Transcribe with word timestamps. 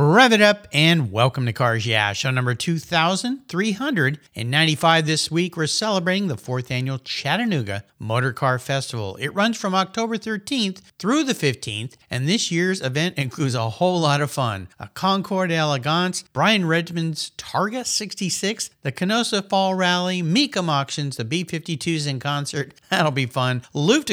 Rev 0.00 0.32
it 0.32 0.40
up 0.40 0.68
and 0.72 1.10
welcome 1.10 1.44
to 1.46 1.52
Cars 1.52 1.84
Yeah, 1.84 2.12
show 2.12 2.30
number 2.30 2.54
2395 2.54 5.06
this 5.06 5.28
week. 5.28 5.56
We're 5.56 5.66
celebrating 5.66 6.28
the 6.28 6.36
fourth 6.36 6.70
annual 6.70 7.00
Chattanooga 7.00 7.82
Motor 7.98 8.32
Car 8.32 8.60
Festival. 8.60 9.16
It 9.16 9.34
runs 9.34 9.56
from 9.56 9.74
October 9.74 10.16
13th 10.16 10.82
through 11.00 11.24
the 11.24 11.34
15th, 11.34 11.94
and 12.08 12.28
this 12.28 12.52
year's 12.52 12.80
event 12.80 13.18
includes 13.18 13.56
a 13.56 13.70
whole 13.70 13.98
lot 13.98 14.20
of 14.20 14.30
fun. 14.30 14.68
A 14.78 14.86
Concours 14.86 15.48
d'Elegance, 15.48 16.22
Brian 16.32 16.68
Redman's 16.68 17.32
Targa 17.36 17.84
66, 17.84 18.70
the 18.82 18.92
Canossa 18.92 19.48
Fall 19.48 19.74
Rally, 19.74 20.22
Mecum 20.22 20.68
Auctions, 20.68 21.16
the 21.16 21.24
B-52s 21.24 22.06
in 22.06 22.20
concert. 22.20 22.72
That'll 22.88 23.10
be 23.10 23.26
fun. 23.26 23.62
Loop 23.74 24.04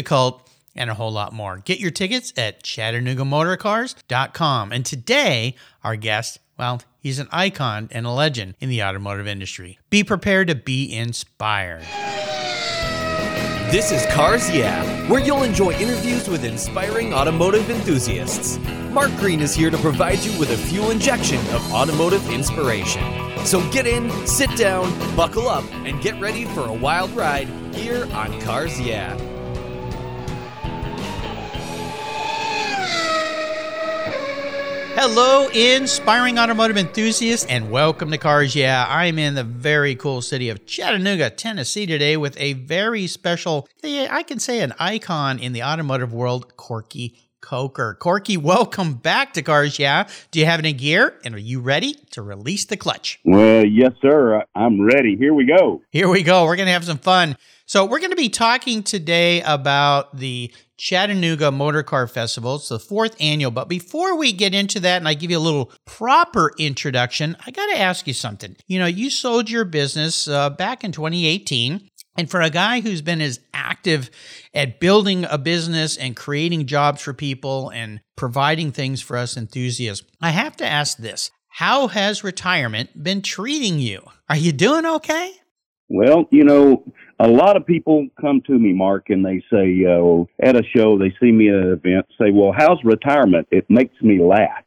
and 0.76 0.90
a 0.90 0.96
whole 0.96 1.12
lot 1.12 1.34
more. 1.34 1.58
Get 1.58 1.80
your 1.80 1.92
tickets 1.92 2.34
at 2.38 2.64
ChattanoogaMotorcars.com. 2.64 4.72
And 4.72 4.86
today, 4.86 5.56
our 5.84 5.96
guest, 5.96 6.40
well, 6.58 6.82
he's 7.00 7.20
an 7.20 7.28
icon 7.32 7.90
and 7.92 8.06
a 8.06 8.12
legend 8.12 8.56
in 8.60 8.70
the 8.70 8.84
automotive 8.84 9.28
industry. 9.28 9.80
Be 9.90 10.04
prepared 10.04 10.48
to 10.50 10.56
be 10.56 10.94
inspired. 10.94 11.86
This 13.72 13.92
is 13.92 14.06
Cars 14.14 14.50
Yeah, 14.52 14.84
where 15.10 15.20
you'll 15.20 15.44
enjoy 15.44 15.74
interviews 15.74 16.30
with 16.30 16.46
inspiring 16.46 17.14
automotive 17.14 17.70
enthusiasts. 17.70 18.60
Mark 18.92 19.12
Green 19.18 19.42
is 19.42 19.54
here 19.56 19.70
to 19.70 19.78
provide 19.80 20.20
you 20.20 20.38
with 20.40 20.52
a 20.52 20.58
fuel 20.58 20.92
injection 20.92 21.40
of 21.54 21.74
automotive 21.74 22.30
inspiration. 22.30 23.04
So 23.44 23.68
get 23.72 23.86
in, 23.88 24.10
sit 24.26 24.56
down, 24.56 24.94
buckle 25.16 25.50
up, 25.50 25.66
and 25.74 26.02
get 26.02 26.20
ready 26.22 26.46
for 26.46 26.68
a 26.68 26.74
wild 26.74 27.12
ride 27.12 27.50
here 27.74 28.08
on 28.14 28.40
Cars 28.42 28.80
Yeah. 28.80 29.18
Hello, 34.98 35.50
inspiring 35.50 36.40
automotive 36.40 36.78
enthusiasts, 36.78 37.46
and 37.48 37.70
welcome 37.70 38.12
to 38.12 38.18
Cars 38.18 38.56
Yeah. 38.56 38.86
I'm 38.88 39.20
in 39.20 39.36
the 39.36 39.44
very 39.44 39.94
cool 39.94 40.22
city 40.22 40.50
of 40.50 40.66
Chattanooga, 40.66 41.30
Tennessee 41.32 41.86
today 41.86 42.16
with 42.16 42.40
a 42.40 42.54
very 42.54 43.06
special, 43.08 43.68
I 43.84 44.24
can 44.24 44.40
say 44.40 44.62
an 44.62 44.74
icon 44.80 45.38
in 45.38 45.52
the 45.52 45.64
automotive 45.64 46.14
world, 46.14 46.56
Corky 46.56 47.18
Coker. 47.42 47.98
Corky, 48.00 48.38
welcome 48.38 48.94
back 48.94 49.34
to 49.34 49.42
Cars 49.42 49.78
Yeah. 49.78 50.08
Do 50.32 50.40
you 50.40 50.46
have 50.46 50.60
any 50.60 50.72
gear, 50.72 51.20
and 51.26 51.36
are 51.36 51.40
you 51.40 51.60
ready 51.60 51.96
to 52.12 52.22
release 52.22 52.64
the 52.64 52.78
clutch? 52.78 53.20
Well, 53.26 53.66
yes, 53.66 53.92
sir. 54.02 54.46
I'm 54.56 54.80
ready. 54.82 55.18
Here 55.18 55.34
we 55.34 55.46
go. 55.46 55.82
Here 55.92 56.08
we 56.08 56.24
go. 56.24 56.46
We're 56.46 56.56
going 56.56 56.68
to 56.68 56.72
have 56.72 56.86
some 56.86 57.00
fun. 57.00 57.36
So, 57.68 57.84
we're 57.84 58.00
going 58.00 58.12
to 58.12 58.16
be 58.16 58.30
talking 58.30 58.84
today 58.84 59.42
about 59.42 60.16
the 60.16 60.54
Chattanooga 60.78 61.50
Motor 61.52 61.82
Car 61.82 62.06
Festival. 62.06 62.58
It's 62.58 62.70
the 62.70 62.78
fourth 62.78 63.16
annual. 63.20 63.50
But 63.50 63.70
before 63.70 64.16
we 64.16 64.34
get 64.34 64.54
into 64.54 64.80
that 64.82 64.98
and 64.98 65.08
I 65.08 65.16
give 65.16 65.32
you 65.32 65.38
a 65.38 65.40
little 65.40 65.72
proper 65.86 66.52
introduction, 66.60 67.36
I 67.44 67.50
got 67.50 67.66
to 67.74 67.80
ask 67.80 68.06
you 68.06 68.14
something. 68.14 68.56
You 68.68 68.78
know, 68.78 68.86
you 68.86 69.10
sold 69.10 69.50
your 69.50 69.66
business 69.66 70.28
uh, 70.28 70.52
back 70.52 70.84
in 70.84 70.92
2018. 70.92 71.90
And 72.18 72.30
for 72.30 72.40
a 72.40 72.52
guy 72.52 72.82
who's 72.82 73.02
been 73.02 73.20
as 73.20 73.40
active 73.52 74.12
at 74.54 74.80
building 74.80 75.26
a 75.28 75.40
business 75.40 75.98
and 75.98 76.16
creating 76.16 76.68
jobs 76.68 77.02
for 77.02 77.14
people 77.14 77.70
and 77.72 78.00
providing 78.16 78.72
things 78.72 79.02
for 79.02 79.18
us 79.18 79.36
enthusiasts, 79.36 80.06
I 80.22 80.30
have 80.30 80.56
to 80.58 80.68
ask 80.68 80.98
this 80.98 81.32
How 81.48 81.88
has 81.88 82.24
retirement 82.24 83.04
been 83.04 83.24
treating 83.24 83.80
you? 83.80 84.04
Are 84.30 84.38
you 84.38 84.52
doing 84.52 84.86
okay? 84.86 85.34
Well, 85.90 86.28
you 86.32 86.44
know, 86.44 86.84
a 87.20 87.28
lot 87.28 87.56
of 87.56 87.66
people 87.66 88.08
come 88.20 88.42
to 88.48 88.58
me, 88.58 88.74
Mark, 88.74 89.10
and 89.10 89.26
they 89.26 89.42
say 89.52 89.86
uh, 89.86 90.24
at 90.46 90.56
a 90.56 90.64
show, 90.76 90.98
they 90.98 91.14
see 91.20 91.32
me 91.32 91.50
at 91.50 91.56
an 91.56 91.72
event, 91.72 92.06
say, 92.20 92.32
"Well, 92.32 92.54
how's 92.56 92.84
retirement?" 92.84 93.48
It 93.52 93.70
makes 93.70 94.00
me 94.02 94.22
laugh, 94.22 94.64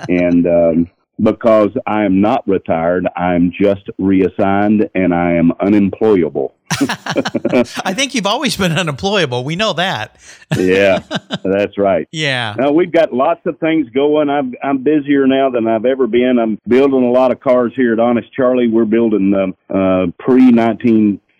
and 0.08 0.46
um, 0.46 0.90
because 1.20 1.70
I 1.86 2.04
am 2.04 2.20
not 2.20 2.46
retired, 2.46 3.06
I'm 3.16 3.52
just 3.58 3.88
reassigned, 3.98 4.88
and 4.94 5.14
I 5.14 5.34
am 5.34 5.52
unemployable. 5.60 6.54
I 6.80 7.94
think 7.94 8.14
you've 8.14 8.26
always 8.26 8.56
been 8.56 8.72
unemployable. 8.72 9.44
We 9.44 9.56
know 9.56 9.72
that. 9.74 10.18
yeah, 10.58 10.98
that's 11.44 11.78
right. 11.78 12.06
Yeah. 12.10 12.54
Now 12.58 12.72
we've 12.72 12.92
got 12.92 13.14
lots 13.14 13.40
of 13.46 13.58
things 13.60 13.88
going. 13.90 14.28
I'm 14.28 14.54
I'm 14.62 14.82
busier 14.82 15.26
now 15.26 15.50
than 15.50 15.66
I've 15.66 15.86
ever 15.86 16.06
been. 16.06 16.38
I'm 16.38 16.58
building 16.68 17.04
a 17.04 17.10
lot 17.10 17.30
of 17.30 17.40
cars 17.40 17.72
here 17.76 17.92
at 17.94 18.00
Honest 18.00 18.32
Charley. 18.32 18.68
We're 18.68 18.84
building 18.84 19.32
um, 19.34 19.54
uh, 19.70 20.10
pre 20.18 20.50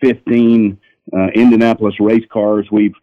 1915 0.01 0.79
uh, 1.13 1.27
Indianapolis 1.33 1.95
race 1.99 2.25
cars. 2.31 2.67
We've 2.71 2.93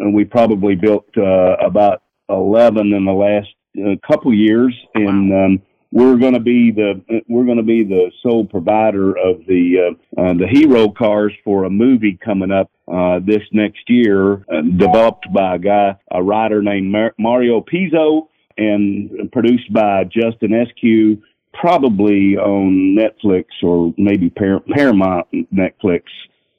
uh, 0.00 0.10
we 0.10 0.24
probably 0.24 0.74
built 0.74 1.06
uh, 1.16 1.56
about 1.64 2.02
11 2.28 2.92
in 2.92 3.04
the 3.04 3.12
last 3.12 3.48
uh, 3.78 3.94
couple 4.06 4.32
years, 4.34 4.74
and 4.94 5.32
um, 5.32 5.62
we're 5.92 6.16
going 6.16 6.34
to 6.34 6.40
be 6.40 6.72
the 6.72 7.00
we're 7.28 7.44
going 7.44 7.56
to 7.56 7.62
be 7.62 7.84
the 7.84 8.10
sole 8.22 8.44
provider 8.44 9.10
of 9.10 9.46
the 9.46 9.94
uh, 10.16 10.20
uh, 10.20 10.34
the 10.34 10.48
hero 10.50 10.90
cars 10.90 11.32
for 11.44 11.64
a 11.64 11.70
movie 11.70 12.18
coming 12.22 12.50
up 12.50 12.70
uh, 12.92 13.20
this 13.24 13.42
next 13.52 13.88
year, 13.88 14.44
uh, 14.52 14.60
developed 14.76 15.32
by 15.32 15.54
a 15.54 15.58
guy 15.58 15.96
a 16.10 16.22
writer 16.22 16.62
named 16.62 16.90
Mar- 16.90 17.14
Mario 17.18 17.60
Pizzo 17.60 18.28
and 18.56 19.32
produced 19.32 19.72
by 19.72 20.04
Justin 20.04 20.52
Esquire, 20.54 21.16
probably 21.52 22.36
on 22.36 22.96
Netflix 22.96 23.46
or 23.62 23.94
maybe 23.96 24.30
Par- 24.30 24.62
Paramount 24.74 25.26
Netflix 25.52 26.02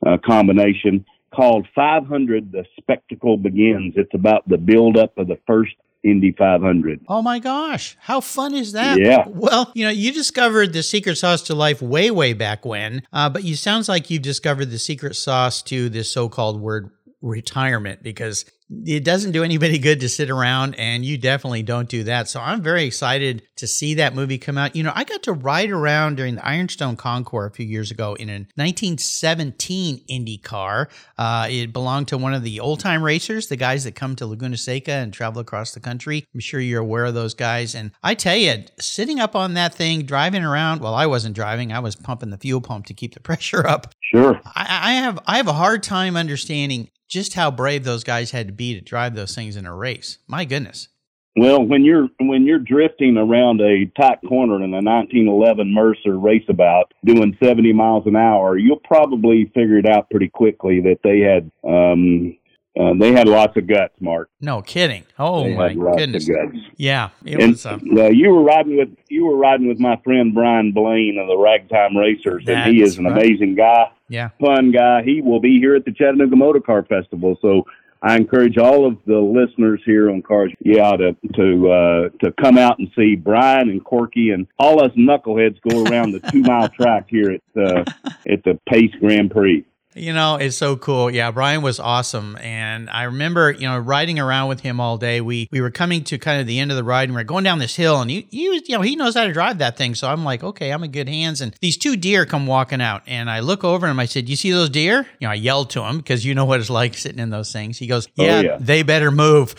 uh, 0.05 0.17
combination. 0.25 1.05
Called 1.33 1.67
500, 1.75 2.51
The 2.51 2.63
Spectacle 2.77 3.37
Begins. 3.37 3.95
It's 3.97 4.13
about 4.13 4.47
the 4.47 4.57
build 4.57 4.97
up 4.97 5.17
of 5.17 5.27
the 5.27 5.37
first 5.45 5.73
Indy 6.05 6.33
500. 6.37 7.01
Oh 7.09 7.21
my 7.21 7.39
gosh, 7.39 7.97
how 7.99 8.21
fun 8.21 8.53
is 8.53 8.73
that? 8.73 8.97
Yeah. 8.99 9.25
Well, 9.27 9.71
you 9.73 9.83
know, 9.83 9.91
you 9.91 10.13
discovered 10.13 10.71
the 10.71 10.83
secret 10.83 11.17
sauce 11.17 11.41
to 11.43 11.55
life 11.55 11.81
way, 11.81 12.11
way 12.11 12.33
back 12.33 12.63
when, 12.63 13.01
uh, 13.11 13.29
but 13.29 13.43
you 13.43 13.55
sounds 13.55 13.89
like 13.89 14.09
you've 14.09 14.21
discovered 14.21 14.69
the 14.69 14.79
secret 14.79 15.15
sauce 15.15 15.61
to 15.63 15.89
this 15.89 16.11
so-called 16.11 16.61
word 16.61 16.91
retirement 17.21 18.03
because 18.03 18.45
it 18.69 19.03
doesn't 19.03 19.31
do 19.31 19.43
anybody 19.43 19.77
good 19.77 19.99
to 19.99 20.09
sit 20.09 20.29
around 20.29 20.73
and 20.75 21.05
you 21.05 21.17
definitely 21.17 21.61
don't 21.61 21.87
do 21.87 22.03
that. 22.03 22.27
So 22.27 22.41
i'm 22.41 22.61
very 22.61 22.83
excited 22.83 23.43
to 23.57 23.67
see 23.67 23.95
that 23.95 24.15
movie 24.15 24.37
come 24.37 24.57
out. 24.57 24.75
You 24.75 24.83
know 24.83 24.91
i 24.95 25.03
got 25.03 25.23
to 25.23 25.33
ride 25.33 25.69
around 25.69 26.15
during 26.17 26.35
the 26.35 26.45
ironstone 26.45 26.95
concours 26.95 27.51
a 27.51 27.53
few 27.53 27.65
years 27.65 27.91
ago 27.91 28.15
in 28.15 28.29
a 28.29 28.39
1917 28.55 30.01
indy 30.07 30.37
car 30.37 30.89
uh, 31.17 31.47
it 31.49 31.73
belonged 31.73 32.07
to 32.09 32.17
one 32.17 32.33
of 32.33 32.43
the 32.43 32.59
old 32.59 32.79
time 32.79 33.03
racers 33.03 33.47
the 33.47 33.55
guys 33.55 33.83
that 33.83 33.93
come 33.95 34.15
to 34.15 34.25
laguna 34.25 34.57
seca 34.57 34.91
and 34.91 35.13
travel 35.13 35.41
across 35.41 35.73
the 35.73 35.79
country. 35.79 36.25
I'm 36.33 36.39
sure 36.39 36.59
you're 36.59 36.81
aware 36.81 37.05
of 37.05 37.13
those 37.13 37.33
guys. 37.33 37.75
And 37.75 37.91
i 38.03 38.15
tell 38.15 38.35
you 38.35 38.63
sitting 38.79 39.19
up 39.19 39.35
on 39.35 39.53
that 39.53 39.73
thing 39.73 40.03
driving 40.03 40.43
around 40.43 40.81
well 40.81 40.95
i 40.95 41.05
wasn't 41.05 41.35
driving. 41.35 41.71
I 41.71 41.79
was 41.79 41.95
pumping 41.95 42.29
the 42.31 42.37
fuel 42.37 42.61
pump 42.61 42.87
to 42.87 42.93
keep 42.93 43.13
the 43.13 43.19
pressure 43.25 43.65
up. 43.67 43.93
Sure. 44.01 44.39
I, 44.45 44.79
I 44.81 44.93
have 44.93 45.19
I 45.27 45.37
have 45.37 45.47
a 45.47 45.53
hard 45.53 45.83
time 45.83 46.15
understanding 46.17 46.89
just 47.15 47.33
how 47.33 47.49
brave 47.49 47.85
those 47.85 48.03
guys 48.03 48.31
had 48.31 48.47
to 48.47 48.53
be 48.53 48.75
to 48.75 48.81
drive 48.81 49.15
those 49.15 49.33
things 49.33 49.55
in 49.55 49.65
a 49.65 49.73
race. 49.73 50.19
My 50.27 50.43
goodness. 50.43 50.89
Well, 51.37 51.63
when 51.63 51.83
you're 51.83 52.09
when 52.19 52.45
you're 52.45 52.59
drifting 52.59 53.17
around 53.17 53.61
a 53.61 53.85
tight 53.99 54.19
corner 54.27 54.55
in 54.55 54.73
a 54.73 54.81
1911 54.81 55.73
Mercer 55.73 56.11
raceabout 56.11 56.91
doing 57.05 57.37
70 57.41 57.73
miles 57.73 58.05
an 58.05 58.17
hour, 58.17 58.57
you'll 58.57 58.81
probably 58.83 59.45
figure 59.53 59.77
it 59.77 59.85
out 59.85 60.09
pretty 60.09 60.29
quickly 60.29 60.81
that 60.81 60.99
they 61.03 61.19
had 61.19 61.51
um, 61.63 62.37
uh, 62.79 62.93
they 62.99 63.13
had 63.13 63.27
lots 63.27 63.55
of 63.55 63.67
guts, 63.67 63.93
Mark. 64.01 64.29
No 64.41 64.61
kidding. 64.61 65.03
Oh 65.17 65.43
they 65.43 65.55
my 65.55 65.73
goodness. 65.73 66.29
Yeah, 66.75 67.09
it 67.23 67.39
and 67.39 67.51
was. 67.51 67.65
Um, 67.65 67.81
uh, 67.97 68.09
you 68.09 68.29
were 68.29 68.43
riding 68.43 68.77
with 68.77 68.89
you 69.07 69.25
were 69.25 69.37
riding 69.37 69.67
with 69.67 69.79
my 69.79 69.95
friend 70.03 70.33
Brian 70.33 70.71
Blaine 70.73 71.17
of 71.17 71.27
the 71.27 71.37
Ragtime 71.37 71.95
Racers, 71.95 72.43
and 72.47 72.71
he 72.73 72.81
is 72.81 72.97
an 72.97 73.05
right. 73.05 73.13
amazing 73.13 73.55
guy, 73.55 73.91
yeah. 74.09 74.29
fun 74.39 74.71
guy. 74.71 75.03
He 75.03 75.21
will 75.21 75.39
be 75.39 75.57
here 75.59 75.75
at 75.75 75.85
the 75.85 75.91
Chattanooga 75.91 76.35
Motor 76.35 76.59
Car 76.59 76.83
Festival, 76.83 77.37
so 77.41 77.65
I 78.01 78.17
encourage 78.17 78.57
all 78.57 78.85
of 78.85 78.97
the 79.07 79.17
listeners 79.19 79.81
here 79.85 80.11
on 80.11 80.21
Cars 80.21 80.53
Yeah 80.59 80.95
to 80.97 81.15
to 81.33 81.71
uh, 81.71 82.09
to 82.23 82.31
come 82.33 82.57
out 82.57 82.77
and 82.77 82.87
see 82.95 83.15
Brian 83.15 83.69
and 83.69 83.83
Corky 83.83 84.29
and 84.29 84.47
all 84.59 84.83
us 84.83 84.91
knuckleheads 84.91 85.57
go 85.67 85.83
around 85.85 86.11
the 86.11 86.19
two 86.31 86.41
mile 86.41 86.69
track 86.77 87.07
here 87.09 87.31
at 87.31 87.41
uh, 87.59 87.83
at 88.29 88.43
the 88.43 88.59
Pace 88.69 88.93
Grand 88.99 89.31
Prix. 89.31 89.65
You 89.97 90.11
know, 90.11 90.35
it's 90.35 90.57
so 90.57 90.75
cool. 90.75 91.09
Yeah, 91.09 91.31
Brian 91.31 91.61
was 91.61 91.79
awesome. 91.79 92.35
And 92.41 92.89
I 92.89 93.03
remember, 93.03 93.51
you 93.51 93.61
know, 93.65 93.77
riding 93.79 94.19
around 94.19 94.49
with 94.49 94.59
him 94.59 94.81
all 94.81 94.97
day. 94.97 95.21
We 95.21 95.47
we 95.53 95.61
were 95.61 95.71
coming 95.71 96.03
to 96.05 96.17
kind 96.17 96.41
of 96.41 96.47
the 96.47 96.59
end 96.59 96.69
of 96.69 96.75
the 96.75 96.83
ride 96.83 97.07
and 97.07 97.15
we 97.15 97.21
are 97.21 97.23
going 97.25 97.45
down 97.45 97.59
this 97.59 97.77
hill 97.77 98.01
and 98.01 98.11
he, 98.11 98.27
he 98.29 98.49
was, 98.49 98.67
you 98.67 98.75
know, 98.75 98.81
he 98.81 98.97
knows 98.97 99.15
how 99.15 99.23
to 99.25 99.31
drive 99.31 99.59
that 99.59 99.77
thing. 99.77 99.95
So 99.95 100.09
I'm 100.09 100.25
like, 100.25 100.43
okay, 100.43 100.71
I'm 100.71 100.83
in 100.83 100.91
good 100.91 101.07
hands. 101.07 101.39
And 101.39 101.55
these 101.61 101.77
two 101.77 101.95
deer 101.95 102.25
come 102.25 102.45
walking 102.45 102.81
out 102.81 103.03
and 103.07 103.29
I 103.29 103.39
look 103.39 103.63
over 103.63 103.87
and 103.87 104.01
I 104.01 104.05
said, 104.05 104.27
You 104.27 104.35
see 104.35 104.51
those 104.51 104.69
deer? 104.69 105.07
You 105.19 105.27
know, 105.27 105.31
I 105.31 105.35
yelled 105.35 105.69
to 105.71 105.83
him 105.83 105.97
because 105.99 106.25
you 106.25 106.35
know 106.35 106.43
what 106.43 106.59
it's 106.59 106.69
like 106.69 106.95
sitting 106.95 107.19
in 107.19 107.29
those 107.29 107.53
things. 107.53 107.77
He 107.77 107.87
goes, 107.87 108.07
Oh, 108.19 108.23
Yeah, 108.25 108.41
yeah. 108.41 108.57
they 108.59 108.83
better 108.83 109.11
move. 109.11 109.55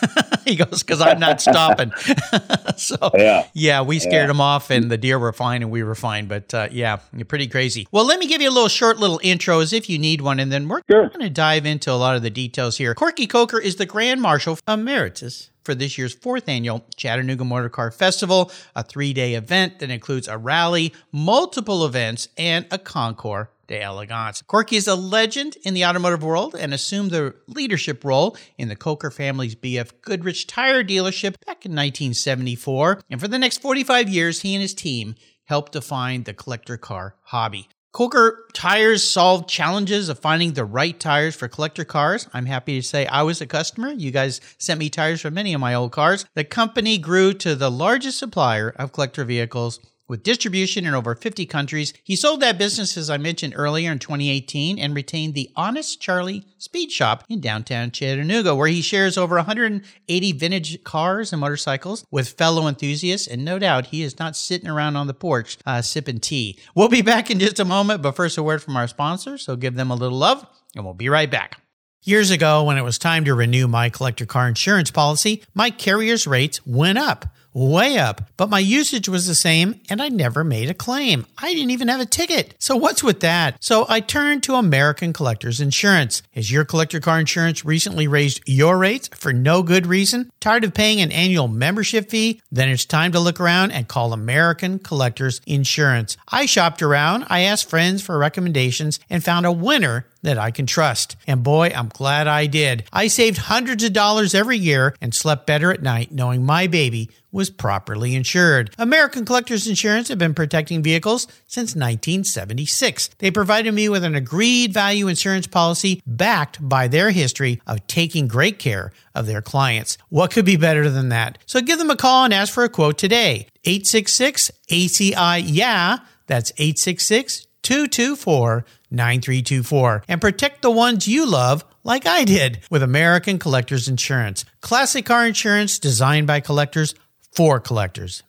he 0.46 0.56
goes, 0.56 0.82
Because 0.82 1.02
I'm 1.02 1.18
not 1.20 1.42
stopping. 1.42 1.92
so 2.78 2.96
Yeah. 3.14 3.46
yeah, 3.52 3.82
we 3.82 3.98
scared 3.98 4.14
Yeah. 4.14 4.26
them 4.28 4.40
off, 4.40 4.70
and 4.70 4.90
the 4.90 4.96
deer 4.96 5.18
were 5.18 5.32
fine, 5.34 5.60
and 5.62 5.70
we 5.70 5.82
were 5.82 5.94
fine. 5.94 6.26
But 6.26 6.54
uh, 6.54 6.68
yeah, 6.72 7.00
pretty 7.28 7.48
crazy. 7.48 7.86
Well, 7.92 8.06
let 8.06 8.18
me 8.18 8.26
give 8.26 8.40
you 8.40 8.48
a 8.48 8.52
little 8.52 8.68
short 8.68 8.96
little 8.98 9.20
intro 9.22 9.60
as 9.60 9.73
if 9.74 9.88
you 9.90 9.98
need 9.98 10.20
one, 10.20 10.40
and 10.40 10.50
then 10.50 10.68
we're 10.68 10.80
Sure. 10.90 11.08
going 11.08 11.20
to 11.20 11.30
dive 11.30 11.66
into 11.66 11.90
a 11.90 11.94
lot 11.94 12.16
of 12.16 12.22
the 12.22 12.30
details 12.30 12.78
here. 12.78 12.94
Corky 12.94 13.26
Coker 13.26 13.58
is 13.58 13.76
the 13.76 13.86
Grand 13.86 14.20
Marshal 14.22 14.58
Emeritus 14.68 15.50
for 15.62 15.74
this 15.74 15.96
year's 15.98 16.14
fourth 16.14 16.48
annual 16.48 16.84
Chattanooga 16.96 17.44
Motor 17.44 17.68
Car 17.68 17.90
Festival, 17.90 18.50
a 18.76 18.82
three 18.82 19.12
day 19.12 19.34
event 19.34 19.78
that 19.78 19.90
includes 19.90 20.28
a 20.28 20.36
rally, 20.38 20.92
multiple 21.10 21.84
events, 21.86 22.28
and 22.36 22.66
a 22.70 22.78
concours 22.78 23.48
d'elegance. 23.66 24.42
Corky 24.42 24.76
is 24.76 24.86
a 24.86 24.94
legend 24.94 25.56
in 25.64 25.72
the 25.72 25.86
automotive 25.86 26.22
world 26.22 26.54
and 26.54 26.74
assumed 26.74 27.10
the 27.10 27.34
leadership 27.46 28.04
role 28.04 28.36
in 28.58 28.68
the 28.68 28.76
Coker 28.76 29.10
family's 29.10 29.54
BF 29.54 29.90
Goodrich 30.02 30.46
tire 30.46 30.84
dealership 30.84 31.36
back 31.46 31.64
in 31.64 31.72
1974. 31.72 33.00
And 33.10 33.18
for 33.20 33.26
the 33.28 33.38
next 33.38 33.62
45 33.62 34.10
years, 34.10 34.42
he 34.42 34.54
and 34.54 34.60
his 34.60 34.74
team 34.74 35.14
helped 35.46 35.72
define 35.72 36.24
the 36.24 36.34
collector 36.34 36.76
car 36.76 37.16
hobby. 37.22 37.68
Coker 37.94 38.46
Tires 38.52 39.04
solved 39.04 39.48
challenges 39.48 40.08
of 40.08 40.18
finding 40.18 40.54
the 40.54 40.64
right 40.64 40.98
tires 40.98 41.36
for 41.36 41.46
collector 41.46 41.84
cars. 41.84 42.26
I'm 42.34 42.46
happy 42.46 42.80
to 42.80 42.84
say 42.84 43.06
I 43.06 43.22
was 43.22 43.40
a 43.40 43.46
customer. 43.46 43.92
You 43.92 44.10
guys 44.10 44.40
sent 44.58 44.80
me 44.80 44.90
tires 44.90 45.20
for 45.20 45.30
many 45.30 45.54
of 45.54 45.60
my 45.60 45.74
old 45.74 45.92
cars. 45.92 46.26
The 46.34 46.42
company 46.42 46.98
grew 46.98 47.32
to 47.34 47.54
the 47.54 47.70
largest 47.70 48.18
supplier 48.18 48.70
of 48.70 48.90
collector 48.90 49.24
vehicles 49.24 49.78
with 50.06 50.22
distribution 50.22 50.84
in 50.84 50.94
over 50.94 51.14
50 51.14 51.46
countries, 51.46 51.94
he 52.02 52.16
sold 52.16 52.40
that 52.40 52.58
business, 52.58 52.96
as 52.96 53.08
I 53.08 53.16
mentioned 53.16 53.54
earlier, 53.56 53.90
in 53.90 53.98
2018 53.98 54.78
and 54.78 54.94
retained 54.94 55.34
the 55.34 55.50
Honest 55.56 56.00
Charley 56.00 56.44
Speed 56.58 56.92
Shop 56.92 57.24
in 57.28 57.40
downtown 57.40 57.90
Chattanooga, 57.90 58.54
where 58.54 58.68
he 58.68 58.82
shares 58.82 59.16
over 59.16 59.36
180 59.36 60.32
vintage 60.32 60.84
cars 60.84 61.32
and 61.32 61.40
motorcycles 61.40 62.04
with 62.10 62.30
fellow 62.30 62.68
enthusiasts. 62.68 63.26
And 63.26 63.44
no 63.44 63.58
doubt 63.58 63.86
he 63.86 64.02
is 64.02 64.18
not 64.18 64.36
sitting 64.36 64.68
around 64.68 64.96
on 64.96 65.06
the 65.06 65.14
porch 65.14 65.56
uh, 65.64 65.82
sipping 65.82 66.20
tea. 66.20 66.58
We'll 66.74 66.88
be 66.88 67.02
back 67.02 67.30
in 67.30 67.38
just 67.38 67.60
a 67.60 67.64
moment, 67.64 68.02
but 68.02 68.16
first, 68.16 68.38
a 68.38 68.42
word 68.42 68.62
from 68.62 68.76
our 68.76 68.88
sponsor. 68.88 69.38
So 69.38 69.56
give 69.56 69.74
them 69.74 69.90
a 69.90 69.94
little 69.94 70.18
love, 70.18 70.46
and 70.74 70.84
we'll 70.84 70.94
be 70.94 71.08
right 71.08 71.30
back. 71.30 71.60
Years 72.02 72.30
ago, 72.30 72.64
when 72.64 72.76
it 72.76 72.84
was 72.84 72.98
time 72.98 73.24
to 73.24 73.34
renew 73.34 73.66
my 73.66 73.88
collector 73.88 74.26
car 74.26 74.46
insurance 74.46 74.90
policy, 74.90 75.42
my 75.54 75.70
carrier's 75.70 76.26
rates 76.26 76.60
went 76.66 76.98
up 76.98 77.24
way 77.54 77.96
up, 77.96 78.28
but 78.36 78.50
my 78.50 78.58
usage 78.58 79.08
was 79.08 79.26
the 79.26 79.34
same 79.34 79.80
and 79.88 80.02
I 80.02 80.08
never 80.08 80.42
made 80.42 80.68
a 80.68 80.74
claim. 80.74 81.24
I 81.38 81.54
didn't 81.54 81.70
even 81.70 81.88
have 81.88 82.00
a 82.00 82.06
ticket. 82.06 82.54
So 82.58 82.76
what's 82.76 83.02
with 83.02 83.20
that? 83.20 83.56
So 83.62 83.86
I 83.88 84.00
turned 84.00 84.42
to 84.44 84.54
American 84.54 85.12
Collectors 85.12 85.60
Insurance. 85.60 86.22
Has 86.32 86.50
your 86.50 86.64
collector 86.64 87.00
car 87.00 87.20
insurance 87.20 87.64
recently 87.64 88.08
raised 88.08 88.42
your 88.46 88.76
rates 88.76 89.08
for 89.14 89.32
no 89.32 89.62
good 89.62 89.86
reason? 89.86 90.30
Tired 90.40 90.64
of 90.64 90.74
paying 90.74 91.00
an 91.00 91.12
annual 91.12 91.48
membership 91.48 92.10
fee? 92.10 92.40
Then 92.50 92.68
it's 92.68 92.84
time 92.84 93.12
to 93.12 93.20
look 93.20 93.40
around 93.40 93.70
and 93.70 93.86
call 93.86 94.12
American 94.12 94.80
Collectors 94.80 95.40
Insurance. 95.46 96.16
I 96.28 96.46
shopped 96.46 96.82
around, 96.82 97.26
I 97.28 97.40
asked 97.40 97.70
friends 97.70 98.02
for 98.02 98.18
recommendations 98.18 98.98
and 99.08 99.22
found 99.22 99.46
a 99.46 99.52
winner 99.52 100.06
that 100.24 100.38
I 100.38 100.50
can 100.50 100.66
trust. 100.66 101.16
And 101.26 101.42
boy, 101.42 101.70
I'm 101.74 101.88
glad 101.88 102.26
I 102.26 102.46
did. 102.46 102.84
I 102.92 103.08
saved 103.08 103.38
hundreds 103.38 103.84
of 103.84 103.92
dollars 103.92 104.34
every 104.34 104.58
year 104.58 104.96
and 105.00 105.14
slept 105.14 105.46
better 105.46 105.70
at 105.70 105.82
night 105.82 106.10
knowing 106.10 106.44
my 106.44 106.66
baby 106.66 107.10
was 107.34 107.50
properly 107.50 108.14
insured. 108.14 108.72
American 108.78 109.24
Collectors 109.24 109.66
Insurance 109.66 110.08
have 110.08 110.18
been 110.18 110.34
protecting 110.34 110.84
vehicles 110.84 111.26
since 111.48 111.74
1976. 111.74 113.10
They 113.18 113.32
provided 113.32 113.74
me 113.74 113.88
with 113.88 114.04
an 114.04 114.14
agreed 114.14 114.72
value 114.72 115.08
insurance 115.08 115.48
policy 115.48 116.00
backed 116.06 116.66
by 116.66 116.86
their 116.86 117.10
history 117.10 117.60
of 117.66 117.84
taking 117.88 118.28
great 118.28 118.60
care 118.60 118.92
of 119.16 119.26
their 119.26 119.42
clients. 119.42 119.98
What 120.10 120.30
could 120.30 120.44
be 120.44 120.56
better 120.56 120.88
than 120.88 121.08
that? 121.08 121.38
So 121.44 121.60
give 121.60 121.78
them 121.78 121.90
a 121.90 121.96
call 121.96 122.24
and 122.24 122.32
ask 122.32 122.52
for 122.52 122.62
a 122.62 122.68
quote 122.68 122.98
today. 122.98 123.48
866 123.64 124.52
ACI 124.70 125.42
Yeah. 125.44 125.98
That's 126.28 126.52
866 126.56 127.48
224 127.62 128.64
9324 128.90 130.04
and 130.06 130.20
protect 130.20 130.62
the 130.62 130.70
ones 130.70 131.08
you 131.08 131.26
love 131.26 131.64
like 131.82 132.06
I 132.06 132.24
did 132.24 132.60
with 132.70 132.82
American 132.82 133.38
Collectors 133.38 133.88
Insurance. 133.88 134.44
Classic 134.60 135.04
car 135.04 135.26
insurance 135.26 135.78
designed 135.78 136.26
by 136.26 136.40
collectors 136.40 136.94
for 137.34 137.60
collectors. 137.60 138.22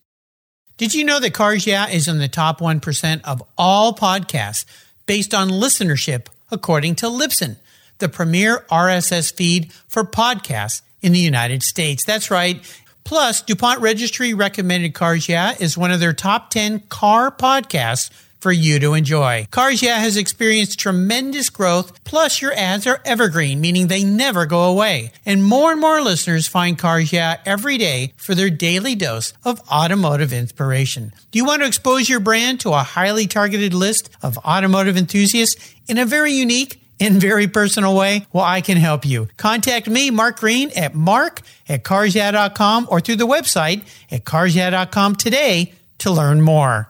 Did 0.77 0.93
you 0.93 1.05
know 1.05 1.19
that 1.19 1.33
Cars 1.33 1.65
Yeah 1.65 1.87
is 1.87 2.07
in 2.07 2.17
the 2.17 2.27
top 2.27 2.59
1% 2.59 3.21
of 3.23 3.41
all 3.57 3.93
podcasts 3.93 4.65
based 5.05 5.33
on 5.33 5.49
listenership 5.49 6.27
according 6.51 6.95
to 6.95 7.05
Libsyn, 7.05 7.55
the 7.99 8.09
premier 8.09 8.65
RSS 8.69 9.33
feed 9.33 9.71
for 9.87 10.03
podcasts 10.03 10.81
in 11.01 11.13
the 11.13 11.19
United 11.19 11.63
States? 11.63 12.03
That's 12.03 12.29
right. 12.29 12.61
Plus, 13.05 13.41
DuPont 13.41 13.79
Registry 13.81 14.33
recommended 14.33 14.93
Cars 14.93 15.29
Yeah 15.29 15.55
is 15.59 15.77
one 15.77 15.91
of 15.91 15.99
their 15.99 16.11
top 16.11 16.49
10 16.49 16.81
car 16.89 17.31
podcasts 17.31 18.09
for 18.45 18.51
you 18.51 18.79
to 18.79 18.93
enjoy. 18.93 19.47
Cars 19.49 19.81
Yeah 19.81 19.97
has 19.97 20.17
experienced 20.17 20.77
tremendous 20.77 21.49
growth, 21.49 22.03
plus 22.03 22.43
your 22.43 22.53
ads 22.53 22.85
are 22.85 23.01
evergreen, 23.03 23.59
meaning 23.59 23.87
they 23.87 24.03
never 24.03 24.45
go 24.45 24.65
away. 24.65 25.11
And 25.25 25.43
more 25.43 25.71
and 25.71 25.81
more 25.81 25.99
listeners 25.99 26.45
find 26.45 26.77
Cars 26.77 27.11
Yeah 27.11 27.39
every 27.43 27.79
day 27.79 28.13
for 28.15 28.35
their 28.35 28.51
daily 28.51 28.93
dose 28.93 29.33
of 29.43 29.67
automotive 29.67 30.31
inspiration. 30.31 31.11
Do 31.31 31.39
you 31.39 31.45
want 31.45 31.63
to 31.63 31.67
expose 31.67 32.07
your 32.07 32.19
brand 32.19 32.59
to 32.59 32.73
a 32.73 32.83
highly 32.83 33.25
targeted 33.25 33.73
list 33.73 34.11
of 34.21 34.37
automotive 34.37 34.95
enthusiasts 34.95 35.73
in 35.87 35.97
a 35.97 36.05
very 36.05 36.33
unique 36.33 36.79
in 36.99 37.19
very 37.19 37.47
personal 37.47 37.95
way? 37.95 38.27
Well, 38.31 38.45
I 38.45 38.61
can 38.61 38.77
help 38.77 39.07
you. 39.07 39.27
Contact 39.37 39.87
me, 39.87 40.11
Mark 40.11 40.39
Green, 40.39 40.69
at 40.75 40.93
mark 40.93 41.41
at 41.67 41.83
carsyeah.com 41.83 42.89
or 42.91 43.01
through 43.01 43.15
the 43.15 43.25
website 43.25 43.81
at 44.11 44.23
carsyeah.com 44.23 45.15
today 45.15 45.73
to 45.97 46.11
learn 46.11 46.41
more. 46.41 46.89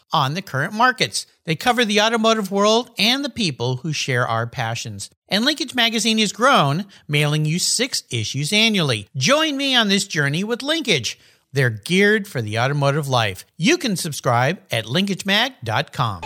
on 0.13 0.33
the 0.33 0.41
current 0.41 0.73
markets. 0.73 1.25
They 1.45 1.55
cover 1.55 1.83
the 1.85 2.01
automotive 2.01 2.51
world 2.51 2.91
and 2.97 3.23
the 3.23 3.29
people 3.29 3.77
who 3.77 3.93
share 3.93 4.27
our 4.27 4.47
passions. 4.47 5.09
And 5.27 5.45
Linkage 5.45 5.73
Magazine 5.73 6.17
has 6.19 6.33
grown, 6.33 6.85
mailing 7.07 7.45
you 7.45 7.59
six 7.59 8.03
issues 8.11 8.51
annually. 8.53 9.07
Join 9.15 9.57
me 9.57 9.75
on 9.75 9.87
this 9.87 10.07
journey 10.07 10.43
with 10.43 10.61
Linkage. 10.61 11.19
They're 11.53 11.69
geared 11.69 12.27
for 12.27 12.41
the 12.41 12.59
automotive 12.59 13.07
life. 13.07 13.45
You 13.57 13.77
can 13.77 13.95
subscribe 13.95 14.59
at 14.71 14.85
linkagemag.com. 14.85 16.21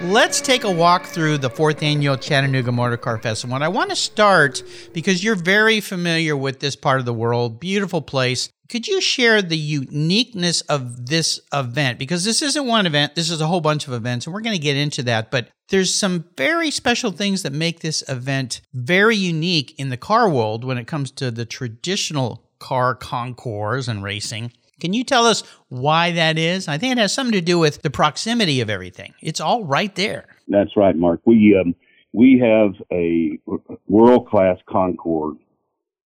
Let's 0.00 0.40
take 0.40 0.62
a 0.62 0.70
walk 0.70 1.06
through 1.06 1.38
the 1.38 1.50
fourth 1.50 1.82
annual 1.82 2.16
Chattanooga 2.16 2.70
Motor 2.70 2.96
Car 2.96 3.18
Festival. 3.18 3.56
And 3.56 3.64
I 3.64 3.68
want 3.68 3.90
to 3.90 3.96
start 3.96 4.62
because 4.92 5.24
you're 5.24 5.34
very 5.34 5.80
familiar 5.80 6.36
with 6.36 6.60
this 6.60 6.76
part 6.76 7.00
of 7.00 7.04
the 7.04 7.12
world. 7.12 7.58
Beautiful 7.58 8.00
place. 8.00 8.48
Could 8.68 8.86
you 8.86 9.00
share 9.00 9.40
the 9.40 9.56
uniqueness 9.56 10.60
of 10.62 11.06
this 11.06 11.40
event? 11.54 11.98
Because 11.98 12.24
this 12.24 12.42
isn't 12.42 12.66
one 12.66 12.84
event, 12.84 13.14
this 13.14 13.30
is 13.30 13.40
a 13.40 13.46
whole 13.46 13.62
bunch 13.62 13.86
of 13.86 13.94
events, 13.94 14.26
and 14.26 14.34
we're 14.34 14.42
going 14.42 14.56
to 14.56 14.62
get 14.62 14.76
into 14.76 15.02
that. 15.04 15.30
But 15.30 15.48
there's 15.70 15.94
some 15.94 16.26
very 16.36 16.70
special 16.70 17.10
things 17.10 17.42
that 17.42 17.52
make 17.52 17.80
this 17.80 18.06
event 18.10 18.60
very 18.74 19.16
unique 19.16 19.74
in 19.78 19.88
the 19.88 19.96
car 19.96 20.28
world 20.28 20.64
when 20.64 20.76
it 20.76 20.86
comes 20.86 21.10
to 21.12 21.30
the 21.30 21.46
traditional 21.46 22.44
car 22.58 22.94
concours 22.94 23.88
and 23.88 24.02
racing. 24.02 24.52
Can 24.80 24.92
you 24.92 25.02
tell 25.02 25.26
us 25.26 25.42
why 25.68 26.12
that 26.12 26.36
is? 26.36 26.68
I 26.68 26.76
think 26.76 26.92
it 26.92 26.98
has 26.98 27.12
something 27.12 27.32
to 27.32 27.40
do 27.40 27.58
with 27.58 27.80
the 27.80 27.90
proximity 27.90 28.60
of 28.60 28.68
everything. 28.68 29.14
It's 29.22 29.40
all 29.40 29.64
right 29.64 29.94
there. 29.94 30.26
That's 30.46 30.76
right, 30.76 30.94
Mark. 30.94 31.20
We 31.24 31.58
um, 31.58 31.74
we 32.12 32.38
have 32.38 32.74
a 32.92 33.38
world 33.86 34.28
class 34.28 34.58
concours 34.68 35.36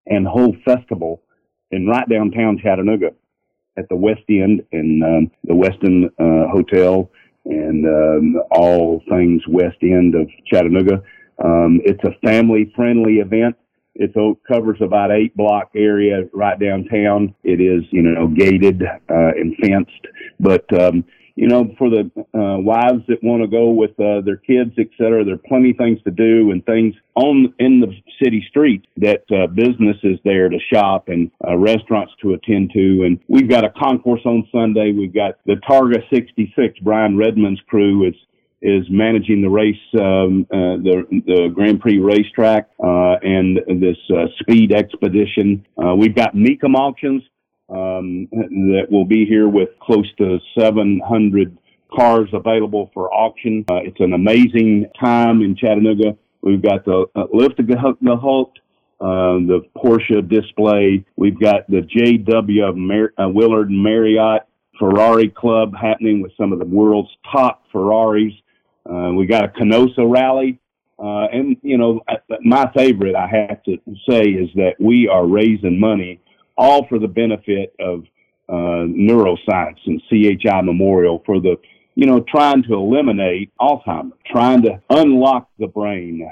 and 0.06 0.28
whole 0.28 0.56
festival 0.66 1.24
in 1.72 1.88
right 1.88 2.08
downtown 2.08 2.60
Chattanooga 2.62 3.12
at 3.78 3.88
the 3.90 3.96
West 3.96 4.24
End 4.30 4.64
in 4.72 5.02
um, 5.04 5.32
the 5.44 5.54
Westin 5.54 6.06
uh, 6.20 6.50
Hotel 6.52 7.10
and 7.46 7.86
um, 7.86 8.42
all 8.52 9.02
things 9.10 9.42
West 9.48 9.78
End 9.82 10.16
of 10.16 10.30
Chattanooga. 10.46 11.04
Um, 11.44 11.82
it's 11.84 12.04
a 12.04 12.14
family 12.26 12.72
friendly 12.76 13.16
event. 13.16 13.56
It 13.96 14.14
covers 14.48 14.78
about 14.82 15.12
eight 15.12 15.36
block 15.36 15.72
area 15.76 16.30
right 16.34 16.58
downtown. 16.60 17.36
It 17.44 17.60
is, 17.60 17.84
you 17.92 18.02
know, 18.02 18.28
gated 18.28 18.84
uh, 18.84 18.88
and 19.10 19.56
fenced, 19.58 20.08
but 20.40 20.66
um, 20.80 21.04
you 21.36 21.48
know, 21.48 21.74
for 21.78 21.90
the 21.90 22.12
uh, 22.34 22.60
wives 22.60 23.04
that 23.08 23.24
want 23.24 23.42
to 23.42 23.48
go 23.48 23.70
with 23.70 23.92
uh, 24.00 24.22
their 24.22 24.38
kids, 24.38 24.72
et 24.78 24.88
cetera, 24.98 25.24
there 25.24 25.36
are 25.36 25.48
plenty 25.48 25.72
of 25.72 25.78
things 25.78 26.02
to 26.04 26.12
do 26.12 26.52
and 26.52 26.66
things 26.66 26.94
on 27.16 27.54
in 27.60 27.80
the 27.80 27.94
city 28.22 28.46
streets 28.50 28.86
that 28.98 29.24
uh, 29.32 29.48
businesses 29.48 30.20
there 30.24 30.50
to 30.50 30.58
shop 30.74 31.08
and 31.08 31.32
uh, 31.48 31.58
restaurants 31.58 32.14
to 32.22 32.34
attend 32.34 32.72
to. 32.74 33.04
And 33.04 33.20
we've 33.28 33.50
got 33.50 33.64
a 33.64 33.70
concourse 33.70 34.22
on 34.26 34.48
Sunday. 34.52 34.92
We've 34.92 35.14
got 35.14 35.36
the 35.46 35.56
Targa 35.70 36.02
66. 36.14 36.80
Brian 36.80 37.18
Redman's 37.18 37.62
crew 37.68 38.08
is 38.08 38.16
is 38.64 38.86
managing 38.92 39.42
the 39.42 39.50
race, 39.50 39.76
um, 40.00 40.46
uh, 40.52 40.78
the 40.78 41.04
the 41.26 41.52
Grand 41.54 41.80
Prix 41.80 41.98
racetrack, 41.98 42.70
uh, 42.80 43.16
and 43.24 43.58
this 43.82 43.98
uh, 44.16 44.26
speed 44.40 44.72
expedition. 44.72 45.66
Uh, 45.84 45.96
we've 45.96 46.16
got 46.16 46.36
Mecum 46.36 46.76
auctions 46.76 47.24
um, 47.72 48.28
that 48.32 48.88
will 48.90 49.06
be 49.06 49.26
here 49.26 49.48
with 49.48 49.70
close 49.82 50.08
to 50.18 50.40
700 50.58 51.58
cars 51.94 52.30
available 52.34 52.92
for 52.94 53.14
auction. 53.14 53.66
Uh, 53.70 53.76
it's 53.84 54.00
an 54.00 54.14
amazing 54.14 54.88
time 55.00 55.42
in 55.42 55.56
Chattanooga. 55.56 56.18
We've 56.42 56.62
got 56.62 56.86
the 56.86 57.06
uh, 57.16 57.28
Luftgekühlt, 57.28 58.48
uh, 59.00 59.48
the 59.48 59.62
Porsche 59.78 60.28
display. 60.28 61.06
We've 61.16 61.40
got 61.40 61.70
the 61.70 61.82
JW 61.82 62.76
Mar- 62.76 63.14
uh, 63.18 63.30
Willard 63.30 63.72
Marriott 63.72 64.44
Ferrari 64.78 65.30
Club 65.30 65.74
happening 65.80 66.22
with 66.22 66.32
some 66.38 66.52
of 66.52 66.60
the 66.60 66.66
world's 66.66 67.12
top 67.32 67.64
Ferraris. 67.72 68.34
Uh, 68.90 69.12
we 69.14 69.28
got 69.28 69.46
a 69.46 69.48
Canossa 69.48 70.10
rally. 70.12 70.60
Uh, 71.00 71.26
and, 71.32 71.58
you 71.64 71.78
know, 71.78 72.02
my 72.42 72.72
favorite, 72.76 73.16
I 73.16 73.28
have 73.28 73.64
to 73.64 73.78
say, 74.08 74.22
is 74.22 74.50
that 74.56 74.74
we 74.80 75.08
are 75.08 75.26
raising 75.26 75.80
money 75.80 76.20
all 76.58 76.88
for 76.88 77.00
the 77.00 77.08
benefit 77.08 77.74
of 77.80 78.04
uh, 78.50 78.86
neuroscience 78.88 79.78
and 79.86 80.02
CHI 80.10 80.62
Memorial 80.62 81.24
for 81.26 81.40
the, 81.40 81.56
you 81.96 82.06
know, 82.06 82.24
trying 82.28 82.64
to 82.64 82.74
eliminate 82.74 83.52
Alzheimer's, 83.60 84.14
trying 84.26 84.64
to 84.64 84.82
unlock 84.90 85.50
the 85.58 85.68
brain. 85.68 86.30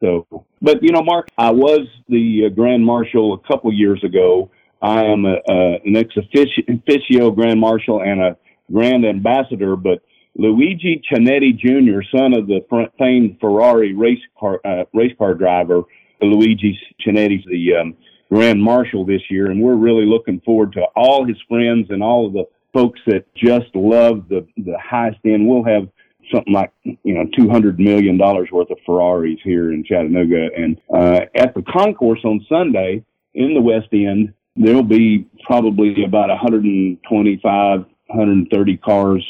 So, 0.00 0.26
but 0.62 0.82
you 0.82 0.92
know, 0.92 1.02
Mark, 1.02 1.28
I 1.36 1.50
was 1.50 1.86
the 2.08 2.46
uh, 2.46 2.54
Grand 2.54 2.84
Marshal 2.84 3.34
a 3.34 3.48
couple 3.48 3.72
years 3.72 4.02
ago. 4.04 4.50
I 4.80 5.04
am 5.04 5.24
a, 5.24 5.34
uh, 5.34 5.78
an 5.84 5.96
ex 5.96 6.14
officio 6.16 7.30
Grand 7.32 7.60
Marshal 7.60 8.00
and 8.00 8.20
a 8.20 8.36
Grand 8.72 9.04
Ambassador, 9.04 9.74
but 9.74 10.02
Luigi 10.36 11.02
Chinetti 11.10 11.58
Jr., 11.58 12.00
son 12.16 12.32
of 12.32 12.46
the 12.46 12.60
famed 12.98 13.38
Ferrari 13.40 13.92
race 13.94 14.22
car 14.38 14.60
uh, 14.64 14.84
race 14.94 15.12
car 15.18 15.34
driver, 15.34 15.82
Luigi 16.22 16.78
Chinetti's 17.04 17.44
the 17.46 17.74
um, 17.74 17.96
Grand 18.30 18.62
Marshal 18.62 19.04
this 19.04 19.22
year, 19.30 19.50
and 19.50 19.62
we're 19.62 19.76
really 19.76 20.04
looking 20.04 20.40
forward 20.40 20.72
to 20.74 20.82
all 20.94 21.26
his 21.26 21.38
friends 21.48 21.86
and 21.90 22.02
all 22.02 22.26
of 22.26 22.32
the 22.32 22.44
folks 22.72 23.00
that 23.06 23.24
just 23.34 23.74
love 23.74 24.28
the 24.28 24.46
the 24.58 24.76
highest 24.78 25.18
end. 25.24 25.48
We'll 25.48 25.64
have 25.64 25.88
something 26.32 26.52
like 26.52 26.72
you 26.84 27.14
know 27.14 27.24
two 27.36 27.48
hundred 27.48 27.80
million 27.80 28.18
dollars 28.18 28.48
worth 28.52 28.70
of 28.70 28.78
Ferraris 28.84 29.38
here 29.42 29.72
in 29.72 29.84
Chattanooga, 29.84 30.48
and 30.56 30.76
uh, 30.94 31.20
at 31.34 31.54
the 31.54 31.62
concourse 31.62 32.20
on 32.24 32.44
Sunday 32.48 33.04
in 33.34 33.54
the 33.54 33.60
West 33.60 33.88
End, 33.92 34.34
there'll 34.56 34.82
be 34.82 35.26
probably 35.44 36.04
about 36.04 36.28
125, 36.28 37.78
130 37.78 38.76
cars. 38.78 39.24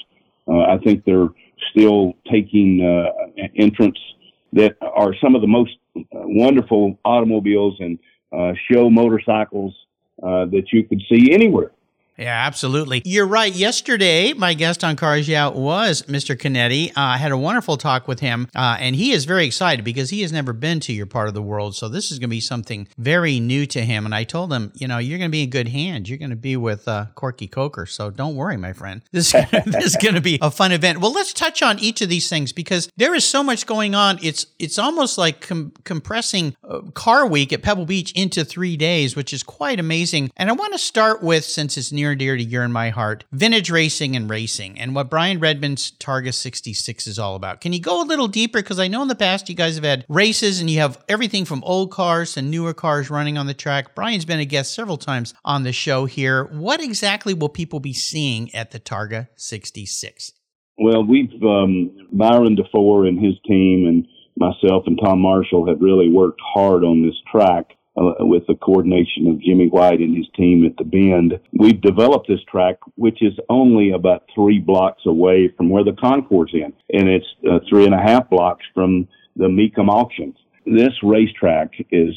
Uh, 0.49 0.61
I 0.61 0.79
think 0.79 1.05
they're 1.05 1.29
still 1.71 2.15
taking 2.31 2.81
uh, 2.83 3.43
entrance 3.57 3.99
that 4.55 4.77
are 4.81 5.15
some 5.23 5.35
of 5.35 5.43
the 5.43 5.47
most 5.47 5.73
wonderful 6.13 6.99
automobiles 7.05 7.77
and 7.81 7.99
uh, 7.99 8.03
show 8.71 8.91
motorcycles 8.91 9.75
uh, 10.23 10.47
that 10.47 10.73
you 10.73 10.85
could 10.85 11.03
see 11.11 11.33
anywhere. 11.33 11.73
Yeah, 12.19 12.47
absolutely. 12.47 13.01
You're 13.05 13.29
right. 13.29 13.55
Yesterday, 13.55 14.33
my 14.33 14.55
guest 14.55 14.83
on 14.83 14.97
Cars 14.97 15.29
Yeah 15.29 15.49
was 15.49 16.03
Mr. 16.03 16.37
Chinetti. 16.37 16.89
Uh, 16.91 16.93
I 16.97 17.17
had 17.17 17.31
a 17.31 17.39
wonderful 17.39 17.77
talk 17.77 18.09
with 18.09 18.19
him, 18.19 18.49
uh, 18.57 18.77
and 18.81 18.97
he 18.97 19.13
is 19.13 19.25
very 19.25 19.47
excited 19.47 19.85
because 19.85 20.11
he 20.11 20.23
has 20.23 20.33
never 20.33 20.53
been 20.53 20.81
to 20.81 20.93
your 20.93 21.07
part 21.07 21.29
of 21.29 21.35
the 21.35 21.43
world. 21.43 21.77
So 21.77 21.89
this 21.89 22.11
is 22.11 22.19
going 22.19 22.29
to 22.29 22.35
be 22.35 22.41
something 22.41 22.89
very 22.99 23.39
new 23.39 23.67
to 23.67 23.85
him. 23.85 24.05
And 24.05 24.13
I 24.17 24.25
told 24.25 24.53
him, 24.53 24.73
you 24.75 24.89
know, 24.89 24.99
you're 24.99 25.19
going 25.19 25.31
to 25.31 25.33
be 25.33 25.45
in 25.45 25.51
good 25.51 25.69
hands. 25.69 26.09
You're 26.09 26.19
going 26.19 26.31
to 26.31 26.37
be 26.37 26.57
with 26.57 26.89
uh, 26.89 27.07
Corky 27.15 27.47
Coker. 27.47 27.87
So 27.87 28.11
don't 28.11 28.35
worry, 28.35 28.57
my 28.57 28.73
friend. 28.73 29.01
This, 29.13 29.31
this 29.65 29.85
is 29.85 29.97
going 29.97 30.17
to 30.17 30.21
be 30.21 30.41
a 30.43 30.51
fun 30.51 30.73
event. 30.73 30.99
Well, 30.99 31.13
let's 31.13 31.33
touch 31.33 31.63
on 31.63 31.79
each 31.79 32.01
of 32.01 32.09
these 32.09 32.29
things 32.29 32.53
because 32.53 32.91
there 32.97 33.15
is 33.15 33.25
so 33.25 33.45
much 33.45 33.65
going 33.65 33.95
on. 33.95 34.19
It's 34.23 34.47
it's 34.59 34.79
almost 34.79 35.19
like 35.19 35.43
com- 35.43 35.73
compressing 35.85 36.57
uh, 36.69 36.81
Car 36.95 37.29
Week 37.29 37.53
at 37.53 37.63
Pebble 37.63 37.87
Beach 37.87 38.11
into 38.13 38.45
three 38.45 38.77
days, 38.77 39.15
which 39.15 39.33
is 39.33 39.45
quite 39.45 39.79
amazing. 39.79 40.33
And 40.37 40.51
I 40.51 40.53
want 40.53 40.73
to 40.73 40.79
start 40.81 41.23
with, 41.23 41.45
since 41.45 41.77
it's 41.77 41.93
near 41.93 42.08
near 42.09 42.13
and 42.13 42.19
dear 42.19 42.37
to 42.39 42.43
your 42.43 42.63
and 42.63 42.73
my 42.73 42.89
heart 42.89 43.25
vintage 43.33 43.71
racing 43.71 44.17
and 44.17 44.31
racing 44.31 44.79
and 44.79 44.95
what 44.95 45.11
Brian 45.11 45.41
Redman's 45.41 45.91
Targa 45.93 46.33
66 46.33 47.07
is 47.07 47.19
all 47.19 47.35
about. 47.35 47.61
Can 47.61 47.75
you 47.75 47.81
go 47.81 48.03
a 48.03 48.05
little 48.05 48.29
deeper? 48.29 48.61
Because 48.61 48.79
I 48.79 48.89
know 48.89 49.03
in 49.03 49.09
the 49.09 49.15
past 49.15 49.49
you 49.51 49.55
guys 49.55 49.75
have 49.75 49.85
had 49.85 50.07
races 50.09 50.61
and 50.61 50.71
you 50.71 50.81
have 50.81 51.05
everything 51.07 51.45
from 51.45 51.63
old 51.65 51.91
cars 51.91 52.39
and 52.39 52.51
newer 52.51 52.73
cars 52.73 53.11
running 53.11 53.37
on 53.37 53.47
the 53.47 53.53
track. 53.53 53.95
Brian's 53.95 54.25
been 54.25 54.41
a 54.41 54.47
guest 54.47 54.75
several 54.75 54.97
times 54.97 55.35
on 55.45 55.65
the 55.65 55.73
show 55.73 56.07
here. 56.07 56.45
What 56.45 56.81
exactly 56.81 57.35
will 57.35 57.51
people 57.51 57.81
be 57.81 57.93
seeing 57.93 58.55
at 58.55 58.71
the 58.71 58.81
Targa 58.81 59.29
66? 59.37 60.33
Well, 60.79 61.05
we've, 61.05 61.43
um, 61.43 62.09
Byron 62.13 62.57
DeFore 62.57 63.07
and 63.07 63.23
his 63.23 63.35
team 63.47 63.87
and 63.87 64.07
myself 64.37 64.85
and 64.87 64.99
Tom 65.05 65.21
Marshall 65.21 65.67
have 65.67 65.81
really 65.81 66.09
worked 66.09 66.41
hard 66.55 66.85
on 66.85 67.03
this 67.03 67.17
track 67.31 67.73
uh, 67.97 68.25
with 68.25 68.47
the 68.47 68.55
coordination 68.55 69.29
of 69.29 69.41
Jimmy 69.41 69.69
White 69.69 70.01
and 70.01 70.17
his 70.17 70.27
team 70.37 70.65
at 70.65 70.77
the 70.77 70.85
Bend. 70.85 71.39
We've 71.53 71.81
developed 71.81 72.29
this 72.29 72.43
track, 72.51 72.77
which 72.97 73.23
is 73.23 73.33
only 73.49 73.91
about 73.91 74.25
three 74.35 74.59
blocks 74.59 75.03
away 75.07 75.53
from 75.57 75.69
where 75.69 75.85
the 75.85 75.97
Concourse 75.99 76.53
in, 76.53 76.73
and 76.93 77.09
it's 77.09 77.27
uh, 77.51 77.59
three 77.69 77.85
and 77.85 77.95
a 77.95 78.03
half 78.03 78.29
blocks 78.31 78.65
from 78.75 79.09
the 79.37 79.47
Mecum 79.47 79.89
auctions. 79.89 80.37
This 80.67 80.93
racetrack 81.03 81.73
is 81.91 82.15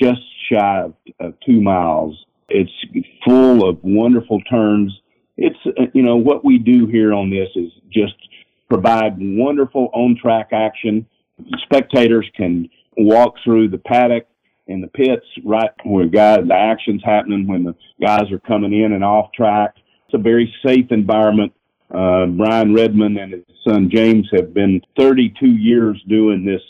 just 0.00 0.20
shy 0.50 0.82
of, 0.82 0.94
of 1.20 1.34
two 1.46 1.60
miles. 1.60 2.16
It's 2.48 2.72
full 3.26 3.68
of 3.68 3.78
wonderful 3.82 4.40
turns. 4.42 4.92
It's, 5.36 5.58
uh, 5.66 5.84
you 5.94 6.02
know, 6.02 6.16
what 6.16 6.44
we 6.44 6.58
do 6.58 6.86
here 6.86 7.12
on 7.12 7.30
this 7.30 7.48
is 7.54 7.70
just 7.92 8.14
provide 8.68 9.14
wonderful 9.18 9.90
on 9.92 10.16
track 10.20 10.48
action. 10.52 11.06
Spectators 11.64 12.28
can 12.36 12.68
walk 12.96 13.34
through 13.44 13.68
the 13.68 13.78
paddock 13.78 14.26
in 14.70 14.80
the 14.80 14.86
pits 14.88 15.26
right 15.44 15.70
where 15.84 16.06
guys 16.06 16.40
the 16.46 16.54
action's 16.54 17.02
happening 17.04 17.46
when 17.46 17.64
the 17.64 17.74
guys 18.00 18.30
are 18.30 18.38
coming 18.38 18.72
in 18.72 18.92
and 18.92 19.04
off 19.04 19.32
track. 19.32 19.74
It's 20.06 20.14
a 20.14 20.18
very 20.18 20.52
safe 20.64 20.86
environment. 20.90 21.52
Uh, 21.92 22.26
Brian 22.26 22.72
Redman 22.72 23.18
and 23.18 23.32
his 23.32 23.44
son 23.66 23.90
James 23.92 24.28
have 24.32 24.54
been 24.54 24.80
32 24.96 25.46
years 25.46 26.00
doing 26.08 26.44
this 26.44 26.62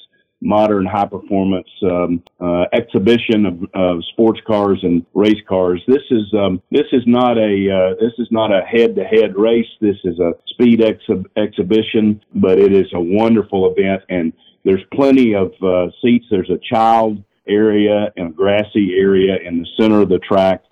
modern 0.42 0.86
high 0.86 1.06
performance 1.06 1.68
um, 1.82 2.22
uh, 2.40 2.64
exhibition 2.72 3.44
of, 3.44 3.62
of, 3.74 4.02
sports 4.12 4.40
cars 4.46 4.78
and 4.82 5.04
race 5.12 5.42
cars. 5.46 5.82
This 5.86 6.02
is 6.10 6.32
um, 6.32 6.62
this 6.70 6.86
is 6.92 7.02
not 7.06 7.36
a 7.36 7.70
uh, 7.70 7.94
this 8.00 8.14
is 8.18 8.28
not 8.30 8.50
a 8.50 8.62
head 8.62 8.96
to 8.96 9.04
head 9.04 9.36
race. 9.36 9.68
This 9.82 9.96
is 10.04 10.18
a 10.18 10.32
speed 10.46 10.82
ex- 10.82 11.26
exhibition, 11.36 12.22
but 12.34 12.58
it 12.58 12.72
is 12.72 12.86
a 12.94 13.00
wonderful 13.00 13.70
event 13.70 14.02
and 14.08 14.32
there's 14.64 14.82
plenty 14.92 15.34
of 15.34 15.52
uh, 15.62 15.88
seats. 16.02 16.26
There's 16.30 16.50
a 16.50 16.58
child 16.58 17.22
area 17.50 18.12
and 18.16 18.28
a 18.28 18.32
grassy 18.32 18.94
area 18.98 19.36
in 19.44 19.58
the 19.58 19.66
center 19.78 20.00
of 20.00 20.08
the 20.08 20.18
track, 20.18 20.62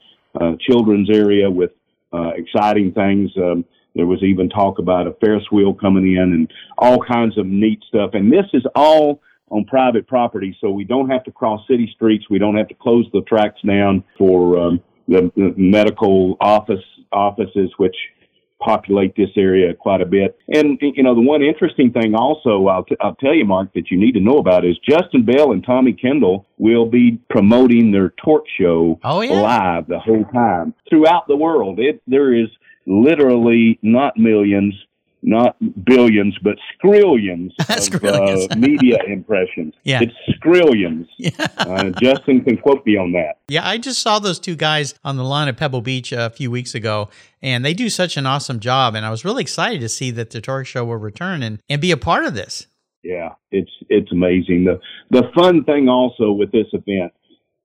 uh, 0.40 0.52
children's 0.60 1.10
area 1.10 1.50
with 1.50 1.72
uh, 2.12 2.30
exciting 2.36 2.92
things. 2.92 3.30
Um, 3.36 3.64
there 3.94 4.06
was 4.06 4.22
even 4.22 4.48
talk 4.48 4.78
about 4.78 5.06
a 5.06 5.12
Ferris 5.20 5.44
wheel 5.50 5.74
coming 5.74 6.16
in 6.16 6.32
and 6.32 6.52
all 6.78 6.98
kinds 7.02 7.36
of 7.36 7.46
neat 7.46 7.82
stuff. 7.88 8.10
And 8.14 8.32
this 8.32 8.46
is 8.52 8.62
all 8.74 9.20
on 9.50 9.64
private 9.64 10.06
property, 10.06 10.56
so 10.60 10.70
we 10.70 10.84
don't 10.84 11.10
have 11.10 11.24
to 11.24 11.32
cross 11.32 11.60
city 11.68 11.90
streets. 11.94 12.24
We 12.30 12.38
don't 12.38 12.56
have 12.56 12.68
to 12.68 12.74
close 12.74 13.06
the 13.12 13.22
tracks 13.22 13.60
down 13.66 14.04
for 14.16 14.58
um, 14.58 14.80
the, 15.08 15.32
the 15.36 15.54
medical 15.56 16.36
office 16.40 16.84
offices, 17.12 17.70
which 17.78 17.96
populate 18.68 19.16
this 19.16 19.30
area 19.34 19.72
quite 19.72 20.02
a 20.02 20.04
bit. 20.04 20.38
And, 20.48 20.78
you 20.82 21.02
know, 21.02 21.14
the 21.14 21.22
one 21.22 21.42
interesting 21.42 21.90
thing 21.90 22.14
also, 22.14 22.66
I'll, 22.66 22.84
t- 22.84 22.98
I'll 23.00 23.14
tell 23.14 23.32
you, 23.32 23.46
Mark, 23.46 23.72
that 23.74 23.90
you 23.90 23.98
need 23.98 24.12
to 24.12 24.20
know 24.20 24.36
about 24.36 24.66
is 24.66 24.76
Justin 24.86 25.24
Bell 25.24 25.52
and 25.52 25.64
Tommy 25.64 25.94
Kendall 25.94 26.46
will 26.58 26.84
be 26.84 27.18
promoting 27.30 27.92
their 27.92 28.10
torque 28.22 28.44
show 28.60 29.00
oh, 29.04 29.22
yeah. 29.22 29.40
live 29.40 29.86
the 29.86 29.98
whole 29.98 30.24
time 30.34 30.74
throughout 30.90 31.26
the 31.28 31.36
world. 31.36 31.78
It, 31.80 32.02
there 32.06 32.34
is 32.34 32.48
literally 32.86 33.78
not 33.80 34.18
millions, 34.18 34.74
not 35.22 35.56
billions, 35.84 36.36
but 36.42 36.56
skrillions 36.82 37.52
of 37.58 38.04
uh, 38.04 38.54
media 38.56 38.98
impressions. 39.06 39.74
Yeah. 39.84 40.00
It's 40.02 40.14
skrillions. 40.38 41.06
Yeah. 41.18 41.30
uh, 41.58 41.90
Justin 42.00 42.44
can 42.44 42.58
quote 42.58 42.84
me 42.86 42.96
on 42.96 43.12
that. 43.12 43.38
Yeah, 43.48 43.66
I 43.66 43.78
just 43.78 44.00
saw 44.00 44.18
those 44.18 44.38
two 44.38 44.56
guys 44.56 44.94
on 45.04 45.16
the 45.16 45.24
lawn 45.24 45.48
at 45.48 45.56
Pebble 45.56 45.80
Beach 45.80 46.12
a 46.12 46.30
few 46.30 46.50
weeks 46.50 46.74
ago, 46.74 47.08
and 47.42 47.64
they 47.64 47.74
do 47.74 47.88
such 47.88 48.16
an 48.16 48.26
awesome 48.26 48.60
job. 48.60 48.94
And 48.94 49.04
I 49.04 49.10
was 49.10 49.24
really 49.24 49.42
excited 49.42 49.80
to 49.80 49.88
see 49.88 50.10
that 50.12 50.30
the 50.30 50.40
Torque 50.40 50.66
Show 50.66 50.84
will 50.84 50.96
return 50.96 51.42
and, 51.42 51.60
and 51.68 51.80
be 51.80 51.90
a 51.90 51.96
part 51.96 52.24
of 52.24 52.34
this. 52.34 52.66
Yeah, 53.04 53.34
it's 53.52 53.70
it's 53.88 54.10
amazing. 54.10 54.64
The 54.64 54.80
the 55.10 55.30
fun 55.34 55.64
thing 55.64 55.88
also 55.88 56.32
with 56.32 56.50
this 56.50 56.66
event 56.72 57.12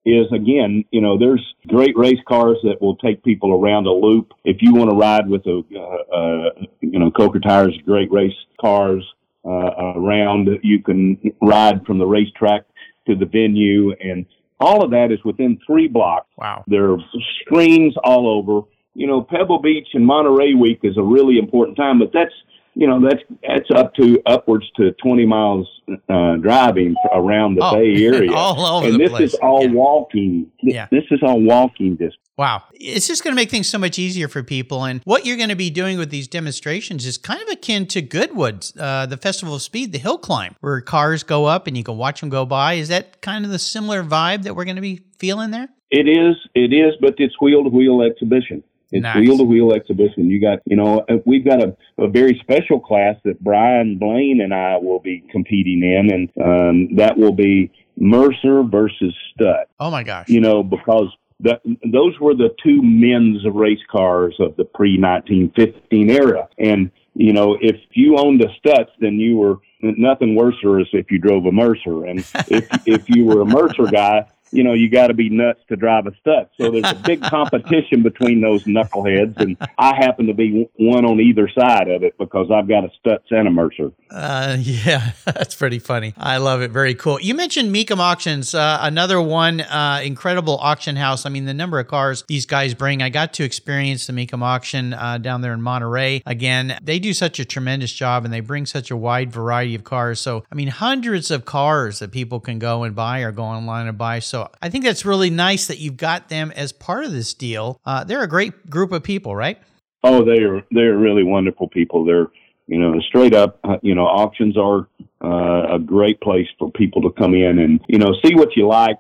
is 0.06 0.26
again, 0.34 0.84
you 0.92 1.02
know, 1.02 1.18
there's 1.18 1.42
great 1.68 1.98
race 1.98 2.20
cars 2.28 2.58
that 2.64 2.82
will 2.82 2.96
take 2.98 3.24
people 3.24 3.54
around 3.54 3.88
a 3.88 3.92
loop. 3.92 4.34
If 4.44 4.58
you 4.62 4.74
want 4.74 4.90
to 4.90 4.96
ride 4.96 5.28
with 5.30 5.46
a, 5.46 5.64
uh, 5.76 6.16
uh, 6.16 6.50
you 6.82 7.00
know, 7.00 7.10
Coker 7.12 7.40
Tires, 7.40 7.78
great 7.86 8.12
race 8.12 8.36
cars 8.60 9.06
uh, 9.46 9.94
around, 9.96 10.50
you 10.62 10.82
can 10.82 11.18
ride 11.42 11.86
from 11.86 12.00
the 12.00 12.06
racetrack 12.06 12.66
to 13.08 13.16
the 13.16 13.26
venue, 13.26 13.94
and 13.94 14.26
all 14.60 14.84
of 14.84 14.92
that 14.92 15.12
is 15.12 15.24
within 15.24 15.60
three 15.66 15.88
blocks. 15.88 16.28
Wow! 16.38 16.64
There 16.68 16.92
are 16.92 16.98
screens 17.42 17.96
all 18.04 18.28
over. 18.28 18.68
You 18.96 19.08
know, 19.08 19.22
Pebble 19.22 19.60
Beach 19.60 19.88
and 19.94 20.06
Monterey 20.06 20.54
Week 20.54 20.80
is 20.84 20.98
a 20.98 21.04
really 21.04 21.38
important 21.38 21.78
time, 21.78 22.00
but 22.00 22.12
that's 22.14 22.34
you 22.76 22.88
know 22.88 23.00
that's 23.02 23.22
that's 23.48 23.70
up 23.76 23.94
to 23.96 24.22
upwards 24.26 24.66
to 24.78 24.92
20 24.94 25.26
miles 25.26 25.68
uh, 26.10 26.36
driving 26.38 26.96
around 27.14 27.56
the 27.56 27.64
Oh, 27.64 27.74
Bay 27.76 28.04
Area. 28.06 28.32
all 28.34 28.66
over 28.66 28.86
and 28.88 28.96
the 28.96 29.00
this 29.00 29.10
place. 29.10 29.34
is 29.34 29.40
all 29.42 29.64
Yeah. 29.64 29.72
walking. 29.72 30.52
Yeah. 30.62 30.88
This 30.92 31.04
is 31.12 31.20
all 31.24 31.40
walking 31.42 31.92
distance. 31.92 32.16
Wow. 32.38 32.64
It's 32.74 33.08
just 33.08 33.24
going 33.24 33.34
to 33.34 33.36
make 33.36 33.52
things 33.52 33.70
so 33.70 33.78
much 33.78 34.00
easier 34.00 34.28
for 34.28 34.42
people. 34.42 34.86
And 34.86 35.02
what 35.04 35.24
you're 35.24 35.38
going 35.38 35.50
to 35.50 35.56
be 35.56 35.70
doing 35.70 36.00
with 36.00 36.10
these 36.10 36.28
demonstrations 36.28 37.06
is 37.06 37.16
kind 37.20 37.40
of 37.44 37.48
akin 37.50 37.86
to 37.88 38.02
Goodwood, 38.02 38.66
uh, 38.80 39.06
the 39.06 39.18
Festival 39.18 39.54
of 39.54 39.62
Speed, 39.62 39.92
the 39.92 40.00
hill 40.00 40.18
climb, 40.18 40.56
where 40.62 40.82
cars 40.82 41.22
go 41.22 41.46
up 41.46 41.68
and 41.68 41.78
you 41.78 41.84
can 41.84 41.96
watch 41.96 42.22
them 42.22 42.30
go 42.30 42.44
by. 42.44 42.74
Is 42.74 42.88
that 42.88 43.22
kind 43.22 43.46
of 43.46 43.52
the 43.52 43.60
similar 43.60 44.04
vibe 44.04 44.44
that 44.44 44.56
we're 44.56 44.66
going 44.66 44.78
to 44.78 44.82
be 44.82 45.02
feeling 45.20 45.52
there? 45.52 45.70
It 45.92 46.08
is, 46.10 46.36
it 46.56 46.74
is, 46.74 46.96
but 47.00 47.14
it's 47.20 47.40
wheel 47.40 47.64
to 47.66 47.70
wheel 47.70 48.02
exhibition. 48.02 48.64
It's 48.94 49.16
wheel 49.16 49.38
to 49.38 49.44
wheel 49.44 49.74
exhibition. 49.74 50.30
You 50.30 50.40
got, 50.40 50.60
you 50.66 50.76
know, 50.76 51.00
uh, 51.10 51.18
we've 51.26 51.44
got 51.46 51.64
a, 51.64 51.76
a 51.98 52.08
very 52.08 52.40
special 52.44 52.80
class 52.80 53.16
that 53.26 53.44
Brian 53.44 53.98
Blaine 53.98 54.42
and 54.42 54.54
I 54.54 54.78
will 54.78 55.00
be 55.00 55.24
competing 55.32 55.84
in, 55.84 56.14
and 56.14 56.30
um, 56.44 56.96
that 56.96 57.18
will 57.18 57.34
be 57.34 57.72
Mercer 57.98 58.64
versus 58.64 59.16
Stutt. 59.34 59.70
Oh 59.80 59.90
my 59.90 60.04
gosh. 60.04 60.30
You 60.30 60.42
know, 60.42 60.64
because 60.64 61.10
the, 61.40 61.60
those 61.92 62.20
were 62.20 62.36
the 62.36 62.56
two 62.64 62.82
men's 62.82 63.44
race 63.52 63.84
cars 63.92 64.36
of 64.40 64.56
the 64.56 64.66
pre 64.66 65.00
1915 65.00 66.10
era, 66.10 66.48
and 66.58 66.92
you 67.16 67.34
know, 67.34 67.58
if 67.62 67.76
you 67.92 68.18
owned 68.18 68.42
a 68.42 68.48
Stutz, 68.60 68.90
then 69.00 69.20
you 69.20 69.38
were 69.38 69.58
nothing 69.82 70.36
worse 70.36 70.56
as 70.64 70.88
if 70.94 71.12
you 71.12 71.20
drove 71.20 71.46
a 71.46 71.52
Mercer, 71.52 72.06
and 72.06 72.20
if 72.48 72.68
if 72.88 73.10
you 73.10 73.26
were 73.26 73.42
a 73.42 73.46
Mercer 73.46 73.86
guy, 73.92 74.26
you 74.54 74.64
know, 74.64 74.74
you 74.74 74.90
got 74.90 75.08
to 75.08 75.14
be 75.14 75.30
nuts 75.30 75.60
to 75.70 75.76
drive 75.76 76.06
a 76.06 76.12
Stutz. 76.12 76.50
So 76.60 76.70
there's 76.70 76.90
a 76.90 76.96
big 76.96 77.22
competition 77.36 78.04
between 78.04 78.42
those 78.42 78.64
knuckleheads, 78.66 79.38
and 79.38 79.58
I 79.78 79.96
happen 79.96 80.28
to 80.28 80.34
be 80.34 80.70
one 80.76 81.06
on 81.06 81.20
either 81.20 81.50
side 81.50 81.90
of 81.90 82.04
it 82.04 82.16
because 82.20 82.52
I've 82.52 82.68
got 82.68 82.84
a 82.84 82.90
Stutz 83.04 83.32
and 83.32 83.48
a 83.48 83.52
Mercer. 83.52 83.92
Uh, 84.12 84.58
yeah, 84.60 85.12
that's 85.26 85.56
pretty 85.56 85.80
funny. 85.80 86.14
I 86.18 86.38
love 86.38 86.62
it. 86.62 86.72
Very 86.72 86.94
cool. 86.94 87.20
You 87.20 87.34
mentioned 87.34 87.74
Mecum 87.74 87.98
Auctions, 87.98 88.54
uh, 88.54 88.78
another 88.82 89.20
one, 89.20 89.62
uh, 89.62 90.02
incredible 90.04 90.58
auction 90.58 90.96
house. 90.96 91.26
I 91.26 91.30
mean, 91.30 91.46
the 91.46 91.54
number 91.54 91.80
of 91.80 91.88
cars 91.88 92.24
these 92.28 92.46
guys 92.46 92.74
bring. 92.74 93.02
I 93.02 93.10
got 93.10 93.34
to 93.34 93.44
experience 93.44 94.08
the 94.08 94.14
Mecum 94.14 94.44
auction 94.44 94.94
uh, 94.94 95.18
down 95.18 95.42
there 95.42 95.54
in 95.54 95.62
Monterey. 95.62 96.22
Again, 96.26 96.78
they 96.84 97.00
do 97.00 97.14
such 97.14 97.40
a 97.40 97.46
tremendous 97.46 97.92
job 97.92 98.24
and 98.24 98.34
they 98.34 98.40
bring 98.40 98.66
such 98.66 98.92
a 98.92 98.98
wide 98.98 99.32
variety 99.32 99.74
of 99.76 99.84
cars. 99.84 100.20
So, 100.20 100.44
I 100.52 100.56
mean, 100.56 100.68
hundreds 100.68 101.32
of 101.32 101.46
cars 101.46 102.00
that 102.00 102.12
people 102.12 102.40
can 102.40 102.60
go 102.60 102.84
and 102.84 102.96
buy 102.96 103.22
or 103.22 103.32
go 103.32 103.44
online 103.44 103.88
and 103.88 103.98
buy. 103.98 104.20
So, 104.20 104.43
I 104.62 104.70
think 104.70 104.84
that's 104.84 105.06
really 105.06 105.30
nice 105.30 105.68
that 105.68 105.80
you've 105.80 105.98
got 105.98 106.30
them 106.30 106.52
as 106.56 106.72
part 106.72 107.06
of 107.06 107.12
this 107.12 107.34
deal. 107.34 107.80
Uh, 107.86 108.04
they're 108.04 108.24
a 108.24 108.28
great 108.28 108.70
group 108.70 108.92
of 108.92 109.04
people, 109.04 109.36
right? 109.36 109.60
Oh, 110.04 110.24
they 110.24 110.44
are 110.44 110.62
they're 110.72 110.98
really 110.98 111.24
wonderful 111.24 111.70
people. 111.70 112.06
They're 112.06 112.28
you 112.68 112.80
know 112.80 113.00
straight 113.02 113.34
up. 113.34 113.60
uh, 113.64 113.78
You 113.82 113.96
know, 113.96 114.06
auctions 114.06 114.58
are 114.58 114.88
uh, 115.24 115.76
a 115.76 115.80
great 115.80 116.20
place 116.22 116.48
for 116.60 116.72
people 116.72 117.02
to 117.04 117.12
come 117.12 117.34
in 117.34 117.60
and 117.60 117.80
you 117.88 118.00
know 118.00 118.14
see 118.24 118.36
what 118.36 118.56
you 118.56 118.68
like. 118.68 118.98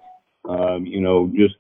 Um, 0.48 0.86
you 0.86 1.00
know, 1.00 1.32
just 1.34 1.56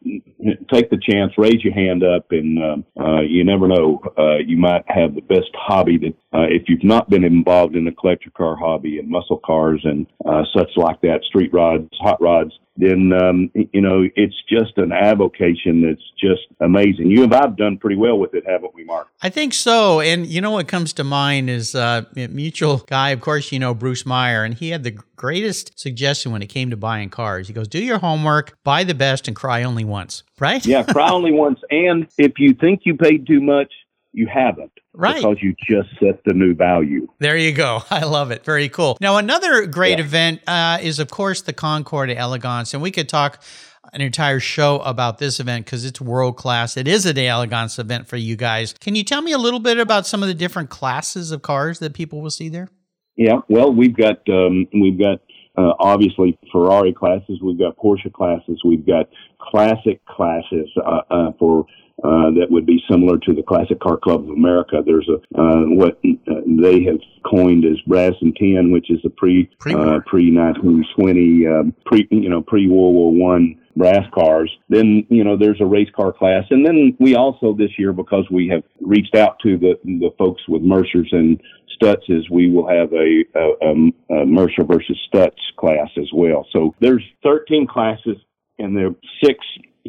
take 0.69 0.89
the 0.89 0.97
chance, 1.09 1.31
raise 1.37 1.63
your 1.63 1.73
hand 1.73 2.03
up, 2.03 2.25
and 2.31 2.61
um, 2.61 2.85
uh, 2.99 3.21
you 3.21 3.45
never 3.45 3.65
know. 3.65 4.01
Uh, 4.17 4.39
you 4.45 4.57
might 4.57 4.83
have 4.87 5.15
the 5.15 5.21
best 5.21 5.51
hobby 5.53 5.97
that 5.99 6.37
uh, 6.37 6.47
if 6.49 6.63
you've 6.67 6.83
not 6.83 7.09
been 7.09 7.23
involved 7.23 7.77
in 7.77 7.85
the 7.85 7.93
collector 7.93 8.29
car 8.31 8.57
hobby 8.57 8.99
and 8.99 9.07
muscle 9.07 9.39
cars 9.45 9.79
and 9.85 10.05
uh, 10.25 10.43
such 10.53 10.69
like 10.75 10.99
that, 10.99 11.23
street 11.23 11.53
rods, 11.53 11.87
hot 12.01 12.21
rods. 12.21 12.51
Then 12.75 13.13
um, 13.13 13.51
you 13.53 13.81
know 13.81 14.07
it's 14.15 14.35
just 14.49 14.77
an 14.77 14.91
avocation 14.91 15.81
that's 15.81 16.01
just 16.19 16.41
amazing. 16.59 17.11
You 17.11 17.23
and 17.23 17.33
I've 17.33 17.55
done 17.55 17.77
pretty 17.77 17.97
well 17.97 18.17
with 18.17 18.33
it, 18.33 18.43
haven't 18.47 18.73
we, 18.73 18.83
Mark? 18.83 19.09
I 19.21 19.29
think 19.29 19.53
so. 19.53 19.99
And 19.99 20.25
you 20.25 20.41
know 20.41 20.51
what 20.51 20.67
comes 20.67 20.93
to 20.93 21.03
mind 21.03 21.49
is 21.49 21.75
uh, 21.75 22.03
a 22.15 22.27
mutual 22.27 22.77
guy, 22.77 23.09
of 23.09 23.21
course, 23.21 23.51
you 23.51 23.59
know, 23.59 23.73
Bruce 23.73 24.05
Meyer, 24.05 24.43
and 24.43 24.55
he 24.55 24.69
had 24.69 24.83
the 24.83 24.97
greatest 25.15 25.79
suggestion 25.79 26.31
when 26.31 26.41
it 26.41 26.47
came 26.47 26.69
to 26.69 26.77
buying 26.77 27.09
cars. 27.09 27.47
He 27.47 27.53
goes, 27.53 27.67
Do 27.67 27.83
your 27.83 27.99
homework, 27.99 28.57
buy 28.63 28.83
the 28.83 28.93
best, 28.95 29.27
and 29.27 29.35
cry 29.35 29.63
only 29.63 29.85
once, 29.85 30.23
right? 30.39 30.65
Yeah, 30.65 30.83
cry 30.83 31.11
only 31.11 31.31
once. 31.45 31.59
And 31.69 32.07
if 32.17 32.39
you 32.39 32.53
think 32.53 32.81
you 32.85 32.97
paid 32.97 33.27
too 33.27 33.39
much, 33.39 33.71
you 34.13 34.27
haven't. 34.33 34.71
Right. 34.93 35.17
Because 35.17 35.37
you 35.41 35.55
just 35.67 35.89
set 35.99 36.23
the 36.25 36.33
new 36.33 36.53
value. 36.53 37.07
There 37.19 37.35
you 37.35 37.51
go. 37.51 37.81
I 37.89 38.05
love 38.05 38.31
it. 38.31 38.45
Very 38.45 38.69
cool. 38.69 38.97
Now, 39.01 39.17
another 39.17 39.65
great 39.65 39.99
event 39.99 40.41
uh, 40.47 40.77
is, 40.81 40.99
of 40.99 41.09
course, 41.09 41.41
the 41.41 41.53
Concours 41.53 42.13
d'Elegance. 42.13 42.73
And 42.73 42.81
we 42.81 42.91
could 42.91 43.09
talk 43.09 43.43
an 43.91 44.01
entire 44.01 44.39
show 44.39 44.79
about 44.79 45.17
this 45.17 45.39
event 45.39 45.65
because 45.65 45.83
it's 45.83 45.99
world 45.99 46.37
class. 46.37 46.77
It 46.77 46.87
is 46.87 47.05
a 47.05 47.13
day 47.13 47.27
Elegance 47.27 47.77
event 47.79 48.07
for 48.07 48.17
you 48.17 48.35
guys. 48.35 48.73
Can 48.73 48.95
you 48.95 49.03
tell 49.03 49.21
me 49.21 49.31
a 49.31 49.37
little 49.37 49.59
bit 49.59 49.77
about 49.77 50.07
some 50.07 50.23
of 50.23 50.27
the 50.27 50.33
different 50.33 50.69
classes 50.69 51.31
of 51.31 51.41
cars 51.41 51.79
that 51.79 51.93
people 51.93 52.21
will 52.21 52.31
see 52.31 52.49
there? 52.49 52.69
Yeah. 53.15 53.39
Well, 53.49 53.73
we've 53.73 53.95
got 53.95 54.27
um, 54.29 54.67
we've 54.73 54.97
got 54.97 55.19
uh, 55.57 55.73
obviously 55.79 56.37
Ferrari 56.51 56.93
classes. 56.93 57.39
We've 57.43 57.59
got 57.59 57.77
Porsche 57.77 58.11
classes. 58.11 58.61
We've 58.65 58.85
got 58.85 59.09
classic 59.39 60.03
classes 60.05 60.69
uh, 60.77 61.01
uh, 61.09 61.31
for. 61.37 61.65
Uh, 62.03 62.31
that 62.31 62.47
would 62.49 62.65
be 62.65 62.83
similar 62.89 63.17
to 63.17 63.33
the 63.33 63.43
Classic 63.43 63.79
Car 63.79 63.97
Club 63.97 64.23
of 64.23 64.29
America. 64.29 64.81
There's 64.85 65.07
a 65.07 65.15
uh, 65.39 65.63
what 65.67 65.99
uh, 66.03 66.41
they 66.45 66.83
have 66.83 66.99
coined 67.25 67.63
as 67.65 67.79
Brass 67.87 68.13
and 68.21 68.35
Tin, 68.35 68.71
which 68.71 68.91
is 68.91 68.99
a 69.05 69.09
pre 69.09 69.49
Pre-war. 69.59 69.95
uh, 69.95 69.99
pre 70.05 70.29
1920 70.35 71.47
um, 71.47 71.73
pre 71.85 72.07
you 72.11 72.29
know 72.29 72.41
pre 72.41 72.67
World 72.67 72.93
War 72.93 73.13
One 73.13 73.59
brass 73.75 74.05
cars. 74.13 74.51
Then 74.69 75.05
you 75.09 75.23
know 75.23 75.37
there's 75.37 75.61
a 75.61 75.65
race 75.65 75.89
car 75.95 76.11
class, 76.11 76.43
and 76.49 76.65
then 76.65 76.95
we 76.99 77.15
also 77.15 77.53
this 77.53 77.71
year 77.77 77.93
because 77.93 78.25
we 78.29 78.49
have 78.49 78.63
reached 78.81 79.15
out 79.15 79.39
to 79.43 79.57
the 79.57 79.79
the 79.83 80.11
folks 80.17 80.41
with 80.47 80.61
Mercers 80.61 81.09
and 81.11 81.41
Stutzes, 81.81 82.29
we 82.29 82.49
will 82.49 82.67
have 82.67 82.91
a, 82.93 83.23
a, 83.35 84.21
a 84.21 84.25
Mercer 84.25 84.63
versus 84.63 84.97
Stutz 85.11 85.31
class 85.57 85.89
as 85.97 86.09
well. 86.13 86.45
So 86.51 86.75
there's 86.79 87.03
13 87.23 87.67
classes, 87.67 88.17
and 88.59 88.75
there 88.75 88.87
are 88.87 88.95
six 89.23 89.39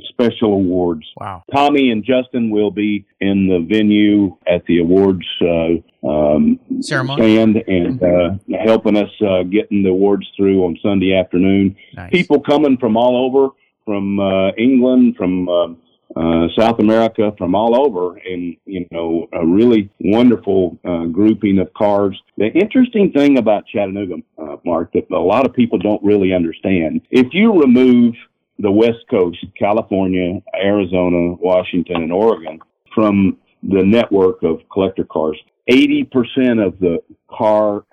special 0.09 0.55
awards. 0.55 1.07
Wow. 1.16 1.44
Tommy 1.53 1.90
and 1.90 2.05
Justin 2.05 2.50
will 2.50 2.70
be 2.70 3.07
in 3.20 3.46
the 3.46 3.64
venue 3.68 4.37
at 4.46 4.64
the 4.66 4.81
awards 4.81 5.24
uh, 5.40 6.09
um, 6.09 6.59
Ceremony? 6.81 7.22
stand 7.22 7.57
and 7.68 8.03
uh, 8.03 8.31
helping 8.64 8.96
us 8.96 9.11
uh, 9.20 9.44
getting 9.44 9.83
the 9.83 9.90
awards 9.90 10.27
through 10.37 10.64
on 10.64 10.77
Sunday 10.83 11.14
afternoon. 11.14 11.77
Nice. 11.94 12.11
People 12.11 12.40
coming 12.40 12.77
from 12.77 12.96
all 12.96 13.24
over, 13.24 13.55
from 13.85 14.18
uh, 14.18 14.50
England, 14.53 15.16
from 15.16 15.48
um 15.48 15.81
uh, 16.16 16.46
South 16.57 16.79
America, 16.79 17.33
from 17.37 17.57
all 17.57 17.74
over, 17.74 18.16
and 18.18 18.57
you 18.66 18.87
know, 18.92 19.29
a 19.33 19.44
really 19.44 19.90
wonderful 19.98 20.79
uh, 20.85 21.07
grouping 21.07 21.59
of 21.59 21.72
cars. 21.74 22.20
The 22.37 22.53
interesting 22.53 23.11
thing 23.11 23.38
about 23.38 23.66
Chattanooga, 23.66 24.16
uh, 24.38 24.57
Mark, 24.64 24.92
that 24.92 25.11
a 25.11 25.18
lot 25.18 25.44
of 25.44 25.53
people 25.53 25.79
don't 25.79 26.03
really 26.05 26.33
understand, 26.33 27.00
if 27.11 27.29
you 27.33 27.61
remove 27.61 28.14
the 28.59 28.71
West 28.71 29.05
Coast, 29.11 29.45
California, 29.59 30.40
Arizona, 30.55 31.35
Washington, 31.35 32.03
and 32.03 32.12
Oregon 32.12 32.61
from 32.95 33.38
the 33.62 33.83
network 33.83 34.43
of 34.43 34.61
collector 34.73 35.05
cars, 35.05 35.38
80% 35.71 36.64
of 36.64 36.79
the 36.79 36.99
car 37.29 37.85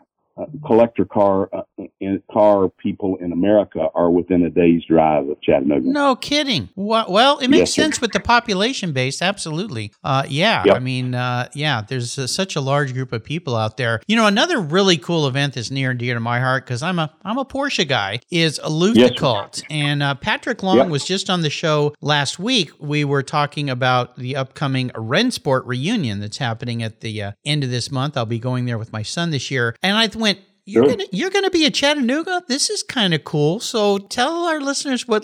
collector 0.66 1.06
car 1.06 1.50
uh, 1.54 1.62
in, 2.00 2.22
car 2.32 2.70
people 2.70 3.18
in 3.18 3.32
America 3.32 3.88
are 3.96 4.10
within 4.12 4.44
a 4.44 4.50
day's 4.50 4.84
drive 4.86 5.28
of 5.30 5.40
Chattanooga. 5.42 5.88
No 5.88 6.16
kidding. 6.16 6.70
Well, 6.76 7.40
it 7.40 7.48
makes 7.50 7.60
Yes, 7.60 7.74
sir. 7.74 7.82
sense 7.84 8.02
with 8.02 8.12
the 8.12 8.20
population 8.20 8.92
base. 8.94 9.22
Absolutely. 9.22 9.92
Uh, 10.04 10.24
yeah. 10.28 10.64
Yep. 10.66 10.76
I 10.76 10.80
mean, 10.80 11.16
uh, 11.16 11.48
yeah, 11.54 11.82
there's 11.88 12.18
uh, 12.18 12.28
such 12.28 12.56
a 12.56 12.62
large 12.62 12.94
group 12.94 13.12
of 13.14 13.24
people 13.24 13.56
out 13.56 13.78
there. 13.78 14.02
You 14.08 14.16
know, 14.16 14.28
another 14.28 14.60
really 14.60 14.98
cool 14.98 15.28
event 15.28 15.54
that's 15.56 15.72
near 15.72 15.92
and 15.92 16.00
dear 16.00 16.14
to 16.14 16.20
my 16.20 16.40
heart 16.40 16.66
because 16.66 16.82
I'm 16.84 17.00
a 17.00 17.12
I'm 17.24 17.38
a 17.38 17.46
Porsche 17.46 17.88
guy 17.88 18.20
is 18.32 18.60
a 18.64 18.70
Yes, 18.96 19.10
sir. 19.10 19.16
Cult. 19.16 19.64
and 19.70 20.02
uh, 20.02 20.16
Patrick 20.16 20.64
Long 20.64 20.78
Yep. 20.78 20.88
was 20.90 21.06
just 21.06 21.30
on 21.30 21.42
the 21.42 21.50
show 21.50 21.94
last 22.02 22.40
week. 22.40 22.72
We 22.80 23.04
were 23.04 23.24
talking 23.24 23.70
about 23.70 24.16
the 24.16 24.36
upcoming 24.36 24.90
Rennsport 24.92 25.64
reunion 25.66 26.20
that's 26.20 26.38
happening 26.38 26.82
at 26.84 27.02
the 27.02 27.22
uh, 27.22 27.32
end 27.46 27.64
of 27.64 27.70
this 27.70 27.92
month. 27.92 28.18
I'll 28.18 28.26
be 28.26 28.40
going 28.40 28.66
there 28.66 28.78
with 28.78 28.92
my 28.92 29.04
son 29.04 29.30
this 29.32 29.52
year, 29.52 29.76
and 29.84 29.96
I 29.98 30.08
went. 30.18 30.31
You're 30.66 30.84
Sure. 30.86 30.92
gonna 30.96 31.06
you're 31.12 31.30
gonna 31.32 31.50
be 31.50 31.66
at 31.66 31.74
Chattanooga. 31.74 32.44
This 32.48 32.70
is 32.70 32.84
kind 32.84 33.14
of 33.14 33.24
cool. 33.24 33.60
So 33.60 33.98
tell 33.98 34.46
our 34.46 34.62
listeners 34.62 35.08
what 35.08 35.24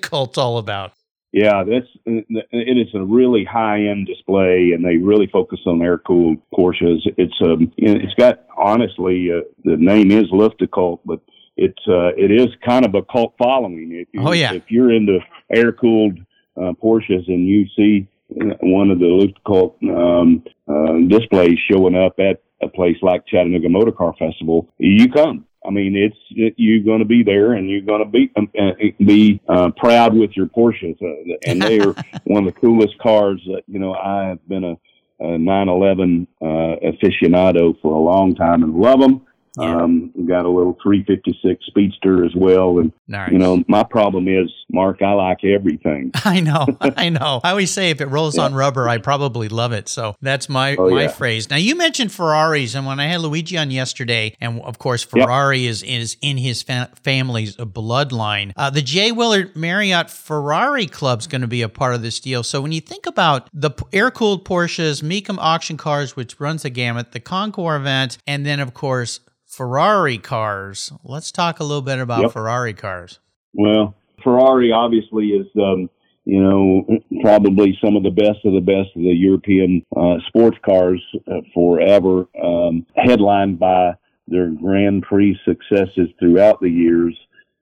Cult's 0.00 0.38
all 0.38 0.58
about. 0.58 0.92
Yeah, 1.32 1.64
that's 1.64 1.86
it 2.04 2.76
is 2.78 2.94
a 2.94 3.02
really 3.02 3.44
high 3.44 3.84
end 3.86 4.06
display, 4.06 4.72
and 4.74 4.84
they 4.84 4.96
really 4.98 5.26
focus 5.28 5.60
on 5.66 5.80
air 5.80 5.96
cooled 5.98 6.38
Porsches. 6.52 6.98
It's 7.16 7.34
um, 7.42 7.72
it's 7.78 8.12
got 8.14 8.40
honestly 8.56 9.30
uh, 9.32 9.40
the 9.64 9.76
name 9.78 10.10
is 10.10 10.24
Luftgekühlt, 10.30 11.00
but 11.06 11.20
it's 11.56 11.78
uh, 11.88 12.08
it 12.18 12.30
is 12.30 12.48
kind 12.66 12.84
of 12.84 12.94
a 12.94 13.02
cult 13.02 13.34
following. 13.38 13.92
If 13.92 14.08
you, 14.12 14.20
Oh, 14.26 14.32
yeah. 14.32 14.52
if 14.52 14.64
you're 14.70 14.92
into 14.92 15.20
air 15.54 15.72
cooled 15.72 16.18
uh, 16.56 16.72
Porsches 16.82 17.26
and 17.28 17.46
you 17.46 17.66
see 17.76 18.06
uh, 18.38 18.54
one 18.60 18.90
of 18.90 18.98
the 18.98 19.06
Luftgekühlt 19.06 19.74
um, 19.90 20.42
uh, 20.68 21.08
displays 21.08 21.58
showing 21.70 21.94
up 21.96 22.14
at 22.18 22.42
a 22.62 22.68
place 22.68 22.96
like 23.02 23.26
Chattanooga 23.26 23.68
Motor 23.68 23.92
Car 23.92 24.14
Festival, 24.18 24.68
you 24.78 25.10
come. 25.10 25.46
I 25.64 25.70
mean, 25.70 25.96
it's 25.96 26.16
it, 26.30 26.54
you're 26.56 26.82
going 26.82 26.98
to 26.98 27.04
be 27.04 27.22
there, 27.22 27.52
and 27.52 27.70
you're 27.70 27.82
going 27.82 28.02
to 28.02 28.10
be 28.10 28.32
um, 28.36 28.50
uh, 28.58 28.72
be 29.04 29.40
uh, 29.48 29.70
proud 29.76 30.14
with 30.14 30.32
your 30.36 30.46
Porsches, 30.46 31.00
uh, 31.00 31.36
and 31.46 31.62
they 31.62 31.78
are 31.78 31.94
one 32.24 32.46
of 32.46 32.54
the 32.54 32.60
coolest 32.60 32.98
cars 32.98 33.40
that 33.46 33.62
you 33.68 33.78
know 33.78 33.94
I 33.94 34.26
have 34.26 34.48
been 34.48 34.64
a 34.64 34.76
a 35.22 35.38
911 35.38 36.26
uh, 36.40 36.44
aficionado 36.44 37.80
for 37.80 37.94
a 37.94 37.98
long 37.98 38.34
time 38.34 38.62
and 38.62 38.74
love 38.74 39.00
them. 39.00 39.24
Yeah. 39.58 39.82
Um, 39.82 40.12
got 40.26 40.46
a 40.46 40.48
little 40.48 40.78
356 40.82 41.66
Speedster 41.66 42.24
as 42.24 42.34
well, 42.34 42.78
and 42.78 42.90
nice. 43.06 43.30
you 43.30 43.38
know 43.38 43.62
my 43.68 43.82
problem 43.82 44.26
is, 44.26 44.50
Mark, 44.70 45.02
I 45.02 45.12
like 45.12 45.44
everything. 45.44 46.10
I 46.24 46.40
know, 46.40 46.66
I 46.80 47.10
know. 47.10 47.40
I 47.44 47.50
always 47.50 47.70
say 47.70 47.90
if 47.90 48.00
it 48.00 48.06
rolls 48.06 48.38
yeah. 48.38 48.44
on 48.44 48.54
rubber, 48.54 48.88
I 48.88 48.96
probably 48.96 49.50
love 49.50 49.72
it. 49.72 49.88
So 49.88 50.16
that's 50.22 50.48
my 50.48 50.76
oh, 50.76 50.90
my 50.90 51.02
yeah. 51.02 51.08
phrase. 51.08 51.50
Now 51.50 51.56
you 51.56 51.76
mentioned 51.76 52.12
Ferraris, 52.12 52.74
and 52.74 52.86
when 52.86 52.98
I 52.98 53.06
had 53.06 53.20
Luigi 53.20 53.58
on 53.58 53.70
yesterday, 53.70 54.34
and 54.40 54.60
of 54.62 54.78
course 54.78 55.02
Ferrari 55.02 55.60
yep. 55.60 55.70
is 55.70 55.82
is 55.82 56.16
in 56.22 56.38
his 56.38 56.62
fa- 56.62 56.90
family's 57.02 57.54
bloodline. 57.56 58.52
Uh, 58.56 58.70
the 58.70 58.82
J. 58.82 59.12
Willard 59.12 59.54
Marriott 59.54 60.08
Ferrari 60.08 60.86
Club 60.86 61.20
is 61.20 61.26
going 61.26 61.42
to 61.42 61.46
be 61.46 61.60
a 61.60 61.68
part 61.68 61.94
of 61.94 62.00
this 62.00 62.20
deal. 62.20 62.42
So 62.42 62.62
when 62.62 62.72
you 62.72 62.80
think 62.80 63.04
about 63.04 63.50
the 63.52 63.72
air 63.92 64.10
cooled 64.10 64.46
Porsches, 64.46 65.02
Mecum 65.02 65.36
auction 65.38 65.76
cars, 65.76 66.16
which 66.16 66.40
runs 66.40 66.62
the 66.62 66.70
gamut, 66.70 67.12
the 67.12 67.20
Concours 67.20 67.80
event, 67.80 68.16
and 68.26 68.46
then 68.46 68.58
of 68.58 68.72
course 68.72 69.20
Ferrari 69.52 70.16
cars. 70.16 70.94
Let's 71.04 71.30
talk 71.30 71.60
a 71.60 71.64
little 71.64 71.82
bit 71.82 71.98
about 71.98 72.22
yep. 72.22 72.32
Ferrari 72.32 72.72
cars. 72.72 73.20
Well, 73.52 73.94
Ferrari 74.24 74.72
obviously 74.72 75.26
is, 75.26 75.46
um, 75.56 75.90
you 76.24 76.42
know, 76.42 76.86
probably 77.20 77.78
some 77.84 77.94
of 77.94 78.02
the 78.02 78.10
best 78.10 78.38
of 78.46 78.54
the 78.54 78.62
best 78.62 78.96
of 78.96 79.02
the 79.02 79.14
European 79.14 79.84
uh, 79.94 80.14
sports 80.26 80.56
cars 80.64 81.04
uh, 81.30 81.42
forever, 81.52 82.26
um, 82.42 82.86
headlined 82.96 83.58
by 83.58 83.92
their 84.26 84.48
Grand 84.48 85.02
Prix 85.02 85.38
successes 85.44 86.08
throughout 86.18 86.58
the 86.62 86.70
years. 86.70 87.14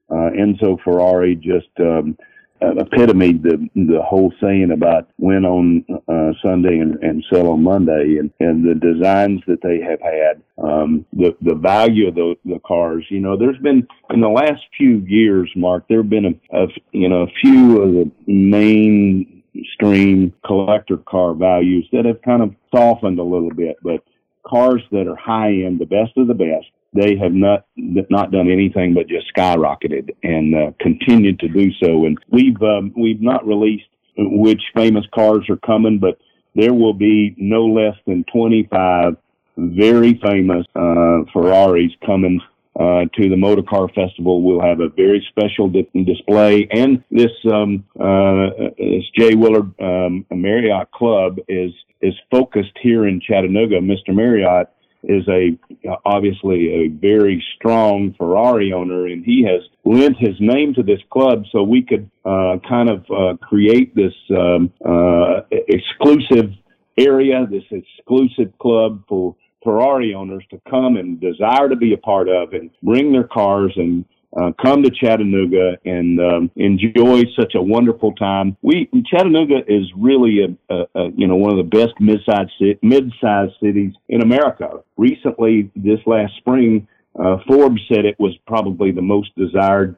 Uh, 0.08 0.30
Enzo 0.38 0.80
Ferrari 0.84 1.34
just 1.34 1.70
um, 1.80 2.16
epitomed 2.62 3.42
the 3.42 3.68
the 3.74 4.00
whole 4.02 4.32
saying 4.40 4.70
about 4.72 5.08
win 5.18 5.44
on 5.44 5.84
uh, 6.08 6.32
Sunday 6.42 6.78
and, 6.78 6.96
and 7.02 7.22
sell 7.32 7.48
on 7.48 7.62
Monday, 7.62 8.16
and, 8.18 8.30
and 8.40 8.64
the 8.64 8.74
designs 8.74 9.42
that 9.46 9.62
they 9.62 9.80
have 9.80 10.00
had, 10.00 10.42
um, 10.62 11.04
the 11.12 11.36
the 11.42 11.54
value 11.54 12.08
of 12.08 12.14
the 12.14 12.34
the 12.44 12.58
cars. 12.66 13.04
You 13.08 13.20
know, 13.20 13.36
there's 13.36 13.58
been 13.58 13.86
in 14.10 14.20
the 14.20 14.28
last 14.28 14.62
few 14.76 14.98
years, 15.06 15.50
Mark, 15.56 15.84
there 15.88 16.02
have 16.02 16.10
been 16.10 16.26
a, 16.26 16.34
a 16.56 16.66
you 16.92 17.08
know 17.08 17.22
a 17.22 17.30
few 17.40 17.82
of 17.82 17.92
the 17.92 18.10
mainstream 18.26 20.32
collector 20.44 20.98
car 20.98 21.34
values 21.34 21.88
that 21.92 22.04
have 22.04 22.20
kind 22.22 22.42
of 22.42 22.54
softened 22.74 23.18
a 23.18 23.24
little 23.24 23.50
bit, 23.50 23.76
but 23.82 24.04
cars 24.46 24.82
that 24.90 25.06
are 25.06 25.16
high 25.16 25.52
end, 25.52 25.80
the 25.80 25.86
best 25.86 26.16
of 26.16 26.26
the 26.26 26.34
best, 26.34 26.66
they 26.92 27.16
have 27.16 27.32
not 27.32 27.66
not 27.76 28.32
done 28.32 28.50
anything 28.50 28.94
but 28.94 29.06
just 29.06 29.32
skyrocketed 29.34 30.10
and 30.22 30.54
uh, 30.54 30.72
continued 30.80 31.38
to 31.40 31.48
do 31.48 31.70
so. 31.82 32.04
And 32.06 32.18
we've 32.30 32.60
um, 32.62 32.92
we've 32.96 33.22
not 33.22 33.46
released 33.46 33.84
which 34.16 34.62
famous 34.74 35.04
cars 35.14 35.44
are 35.48 35.56
coming, 35.58 35.98
but 35.98 36.18
there 36.54 36.74
will 36.74 36.94
be 36.94 37.34
no 37.38 37.66
less 37.66 37.96
than 38.06 38.24
25 38.32 39.16
very 39.56 40.18
famous 40.22 40.66
uh, 40.74 41.20
Ferraris 41.32 41.92
coming 42.04 42.40
uh, 42.78 43.04
to 43.14 43.28
the 43.28 43.36
Motor 43.36 43.62
Car 43.62 43.88
Festival. 43.88 44.42
We'll 44.42 44.60
have 44.60 44.80
a 44.80 44.88
very 44.88 45.24
special 45.28 45.68
di- 45.68 45.88
display, 46.04 46.66
and 46.70 47.04
this 47.10 47.32
um, 47.52 47.84
uh, 47.98 48.70
this 48.78 49.04
J. 49.18 49.34
Willard 49.34 49.72
um, 49.80 50.24
Marriott 50.30 50.90
Club 50.92 51.38
is 51.48 51.72
is 52.00 52.14
focused 52.30 52.76
here 52.80 53.06
in 53.06 53.20
Chattanooga. 53.20 53.80
Mr. 53.80 54.14
Marriott 54.14 54.70
is 55.02 55.26
a 55.28 55.58
obviously 56.04 56.84
a 56.84 56.88
very 56.88 57.42
strong 57.56 58.14
Ferrari 58.18 58.72
owner, 58.72 59.06
and 59.06 59.24
he 59.24 59.44
has 59.44 59.62
lent 59.84 60.16
his 60.18 60.36
name 60.40 60.74
to 60.74 60.82
this 60.82 61.00
club 61.10 61.44
so 61.50 61.62
we 61.62 61.82
could 61.82 62.10
uh, 62.24 62.58
kind 62.68 62.90
of 62.90 63.04
uh, 63.10 63.36
create 63.38 63.94
this 63.94 64.12
um, 64.30 64.72
uh, 64.84 65.40
exclusive 65.50 66.52
area, 66.98 67.46
this 67.50 67.64
exclusive 67.70 68.52
club 68.58 69.02
for 69.08 69.34
Ferrari 69.62 70.14
owners 70.14 70.44
to 70.50 70.60
come 70.68 70.96
and 70.96 71.20
desire 71.20 71.68
to 71.68 71.76
be 71.76 71.92
a 71.92 71.98
part 71.98 72.28
of 72.28 72.52
and 72.52 72.70
bring 72.82 73.12
their 73.12 73.24
cars 73.24 73.72
and 73.76 74.04
uh, 74.38 74.52
come 74.62 74.82
to 74.82 74.90
Chattanooga 74.90 75.76
and 75.84 76.20
um, 76.20 76.50
enjoy 76.56 77.24
such 77.38 77.54
a 77.54 77.62
wonderful 77.62 78.12
time. 78.14 78.56
We 78.62 78.88
Chattanooga 79.06 79.62
is 79.66 79.90
really 79.96 80.40
a, 80.44 80.74
a, 80.74 80.86
a 80.94 81.10
you 81.16 81.26
know 81.26 81.36
one 81.36 81.50
of 81.50 81.56
the 81.56 81.76
best 81.78 81.94
mid-sized 81.98 82.52
mid-sized 82.82 83.52
cities 83.62 83.92
in 84.08 84.22
America. 84.22 84.82
Recently, 84.96 85.70
this 85.74 85.98
last 86.06 86.34
spring, 86.36 86.86
uh, 87.18 87.38
Forbes 87.48 87.80
said 87.92 88.04
it 88.04 88.18
was 88.20 88.36
probably 88.46 88.92
the 88.92 89.02
most 89.02 89.34
desired 89.36 89.96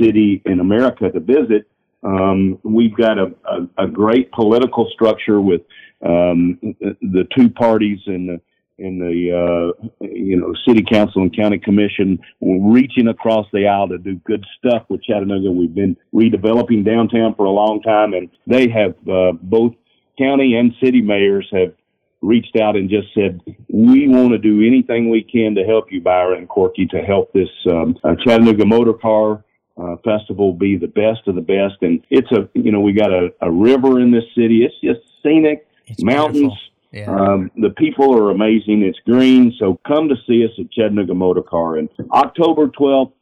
city 0.00 0.42
in 0.44 0.60
America 0.60 1.10
to 1.10 1.20
visit. 1.20 1.66
Um, 2.02 2.58
we've 2.62 2.96
got 2.96 3.18
a, 3.18 3.32
a, 3.44 3.84
a, 3.84 3.86
great 3.86 4.32
political 4.32 4.88
structure 4.90 5.38
with 5.38 5.60
um, 6.02 6.58
the 6.80 7.26
two 7.36 7.50
parties 7.50 7.98
in 8.06 8.26
the 8.26 8.40
in 8.80 8.98
the 8.98 9.14
uh, 9.30 9.88
you 10.00 10.36
know 10.36 10.54
city 10.66 10.82
council 10.82 11.22
and 11.22 11.36
county 11.36 11.58
commission 11.58 12.18
reaching 12.40 13.08
across 13.08 13.46
the 13.52 13.66
aisle 13.66 13.88
to 13.88 13.98
do 13.98 14.16
good 14.24 14.44
stuff 14.58 14.84
with 14.88 15.02
Chattanooga. 15.02 15.50
We've 15.50 15.74
been 15.74 15.96
redeveloping 16.14 16.84
downtown 16.84 17.34
for 17.34 17.44
a 17.44 17.50
long 17.50 17.82
time, 17.82 18.14
and 18.14 18.30
they 18.46 18.68
have 18.70 18.94
uh, 19.08 19.32
both 19.40 19.74
county 20.18 20.56
and 20.56 20.72
city 20.82 21.02
mayors 21.02 21.48
have 21.52 21.74
reached 22.22 22.56
out 22.56 22.76
and 22.76 22.90
just 22.90 23.08
said 23.14 23.40
we 23.68 24.08
want 24.08 24.32
to 24.32 24.38
do 24.38 24.66
anything 24.66 25.10
we 25.10 25.22
can 25.22 25.54
to 25.54 25.64
help 25.64 25.92
you, 25.92 26.00
Byron 26.00 26.38
and 26.38 26.48
Corky, 26.48 26.86
to 26.86 26.98
help 26.98 27.32
this 27.32 27.48
um, 27.70 27.96
uh, 28.02 28.14
Chattanooga 28.24 28.66
Motor 28.66 28.94
Car. 28.94 29.44
Uh, 29.80 29.96
festival 30.04 30.52
be 30.52 30.76
the 30.76 30.88
best 30.88 31.26
of 31.26 31.34
the 31.34 31.40
best, 31.40 31.80
and 31.80 32.04
it's 32.10 32.30
a 32.32 32.48
you 32.54 32.70
know 32.72 32.80
we 32.80 32.92
got 32.92 33.10
a, 33.12 33.32
a 33.40 33.50
river 33.50 34.00
in 34.00 34.10
this 34.10 34.24
city. 34.34 34.62
It's 34.62 34.74
just 34.82 35.00
scenic, 35.22 35.66
it's 35.86 36.02
mountains, 36.02 36.34
beautiful 36.34 36.69
yeah. 36.92 37.10
Um, 37.10 37.50
the 37.56 37.70
people 37.70 38.14
are 38.16 38.30
amazing. 38.30 38.82
It's 38.82 38.98
green, 39.06 39.54
so 39.58 39.78
come 39.86 40.08
to 40.08 40.16
see 40.26 40.44
us 40.44 40.50
at 40.58 40.70
Chattanooga 40.72 41.14
Motor 41.14 41.42
Car. 41.42 41.76
And 41.76 41.88
October 42.12 42.66
12th, 42.68 43.12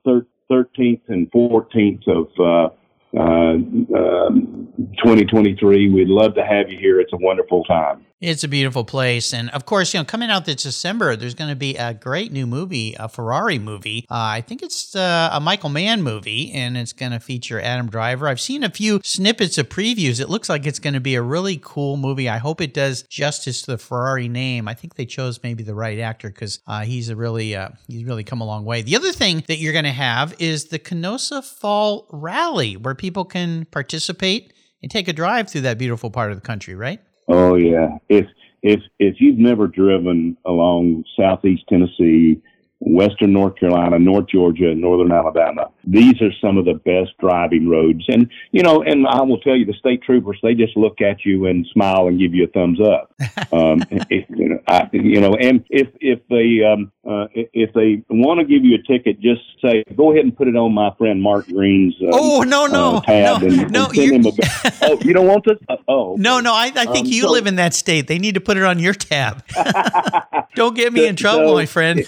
13th, 0.51 1.03
and 1.09 1.31
14th 1.31 2.09
of 2.09 2.29
uh, 2.39 2.71
uh, 3.19 3.59
2023. 5.05 5.91
We'd 5.91 6.09
love 6.09 6.35
to 6.35 6.45
have 6.45 6.71
you 6.71 6.79
here. 6.79 7.01
It's 7.01 7.13
a 7.13 7.19
wonderful 7.19 7.65
time. 7.65 8.07
It's 8.21 8.43
a 8.43 8.49
beautiful 8.49 8.85
place. 8.85 9.33
And 9.33 9.49
of 9.51 9.65
course, 9.65 9.95
you 9.95 10.01
know, 10.01 10.05
coming 10.05 10.29
out 10.29 10.45
this 10.45 10.65
December, 10.65 11.15
there's 11.15 11.35
going 11.35 11.51
to 11.51 11.57
be 11.57 11.77
a 11.77 11.95
great 11.95 12.33
new 12.33 12.49
movie, 12.49 12.97
a 12.99 13.09
Ferrari 13.09 13.61
movie. 13.61 14.07
Uh, 14.11 14.15
I 14.17 14.41
think 14.41 14.61
it's 14.61 14.97
uh, 14.97 15.31
a 15.33 15.39
Michael 15.39 15.69
Mann 15.69 16.03
movie, 16.03 16.51
and 16.51 16.77
it's 16.77 16.93
going 16.93 17.13
to 17.13 17.21
feature 17.21 17.61
Adam 17.61 17.89
Driver. 17.89 18.27
I've 18.27 18.41
seen 18.41 18.65
a 18.65 18.71
few 18.71 19.01
snippets 19.05 19.57
of 19.57 19.69
previews. 19.69 20.21
It 20.21 20.29
looks 20.29 20.49
like 20.49 20.67
it's 20.67 20.81
going 20.81 20.95
to 20.95 21.01
be 21.01 21.15
a 21.15 21.23
really 21.23 21.61
cool 21.63 21.97
movie. 21.97 22.29
I 22.29 22.39
hope 22.39 22.61
it 22.61 22.75
does 22.75 23.05
justice 23.05 23.63
to 23.63 23.73
the 23.73 23.79
Ferrari 23.79 24.29
name. 24.29 24.67
I 24.67 24.75
think 24.75 24.97
they 24.97 25.07
chose 25.07 25.41
maybe 25.45 25.63
the 25.63 25.77
right 25.77 26.01
actor 26.01 26.29
because 26.29 26.59
uh, 26.67 26.81
he's 26.81 27.11
a 27.11 27.15
really, 27.17 27.55
uh, 27.55 27.69
he's 27.87 28.03
really 28.03 28.25
come 28.25 28.41
a 28.41 28.47
long 28.47 28.65
way. 28.65 28.83
The 28.83 28.97
other 28.97 29.13
thing 29.13 29.45
that 29.47 29.59
you're 29.59 29.73
going 29.73 29.85
to 29.85 29.93
have 29.93 30.35
is 30.41 30.67
the 30.67 30.81
Kenosha 30.81 31.41
Fall 31.41 32.09
Rally, 32.11 32.77
where 32.77 32.97
people 32.97 33.25
can 33.25 33.65
participate 33.67 34.53
and 34.83 34.91
take 34.91 35.07
a 35.07 35.13
drive 35.13 35.49
through 35.49 35.61
that 35.63 35.79
beautiful 35.79 36.11
part 36.11 36.33
of 36.33 36.37
the 36.37 36.47
country, 36.47 36.75
right? 36.75 37.01
Oh 37.29 37.55
yeah. 37.57 37.99
If 38.09 38.27
if 38.63 38.81
if 38.99 39.21
you've 39.21 39.39
never 39.39 39.67
driven 39.67 40.37
along 40.45 41.05
southeast 41.19 41.65
Tennessee 41.69 42.41
western 42.81 43.33
North 43.33 43.57
Carolina, 43.57 43.99
North 43.99 44.27
Georgia, 44.29 44.71
and 44.71 44.81
northern 44.81 45.11
Alabama. 45.11 45.71
These 45.85 46.23
are 46.23 46.31
some 46.41 46.59
of 46.59 46.65
the 46.65 46.75
best 46.75 47.17
driving 47.19 47.69
roads. 47.69 48.05
And, 48.09 48.31
you 48.53 48.63
know, 48.63 48.83
and 48.83 49.07
I 49.07 49.23
will 49.23 49.41
tell 49.41 49.57
you, 49.57 49.65
the 49.65 49.73
state 49.75 50.03
troopers, 50.03 50.39
they 50.43 50.55
just 50.55 50.77
look 50.77 51.01
at 51.01 51.25
you 51.25 51.47
and 51.47 51.67
smile 51.73 52.07
and 52.07 52.19
give 52.19 52.35
you 52.35 52.45
a 52.45 52.47
thumbs 52.49 52.79
up. 52.81 53.13
um, 53.53 53.83
if, 54.11 54.29
you, 54.31 54.51
know, 54.51 54.61
I, 54.69 54.89
you 54.93 55.21
know, 55.21 55.35
and 55.35 55.65
if, 55.71 55.89
if 56.01 56.21
they, 56.29 56.65
um, 56.65 56.93
uh, 57.09 57.27
if 57.35 57.73
they 57.75 58.05
want 58.11 58.39
to 58.41 58.47
give 58.47 58.65
you 58.65 58.77
a 58.77 58.83
ticket, 58.83 59.21
just 59.21 59.41
say, 59.63 59.83
go 59.97 60.13
ahead 60.13 60.25
and 60.25 60.37
put 60.37 60.47
it 60.47 60.57
on 60.57 60.73
my 60.73 60.95
friend 60.99 61.21
Mark 61.21 61.47
Green's. 61.47 61.95
Uh, 62.01 62.11
oh, 62.13 62.43
no, 62.43 62.67
no, 62.67 62.97
uh, 62.97 63.01
tab 63.01 63.43
no, 63.43 63.49
and, 63.49 63.73
no, 63.73 63.85
and 63.87 63.95
send 63.95 64.13
him 64.15 64.27
a, 64.27 64.31
oh, 64.83 64.99
you 65.01 65.13
don't 65.13 65.27
want 65.27 65.45
this? 65.45 65.59
Uh, 65.69 65.77
oh, 65.89 66.15
no, 66.17 66.39
no, 66.41 66.53
I, 66.53 66.67
I 66.77 66.87
think 66.87 67.07
um, 67.07 67.13
you 67.13 67.23
so, 67.23 67.33
live 67.33 67.47
in 67.49 67.57
that 67.57 67.75
state. 67.75 68.07
They 68.07 68.19
need 68.19 68.35
to 68.35 68.41
put 68.41 68.57
it 68.57 68.63
on 68.63 68.79
your 68.79 68.95
tab. 68.95 69.45
don't 70.55 70.77
get 70.77 70.93
me 70.93 71.07
in 71.07 71.17
trouble, 71.17 71.49
so, 71.49 71.55
my 71.55 71.67
friend 71.67 72.07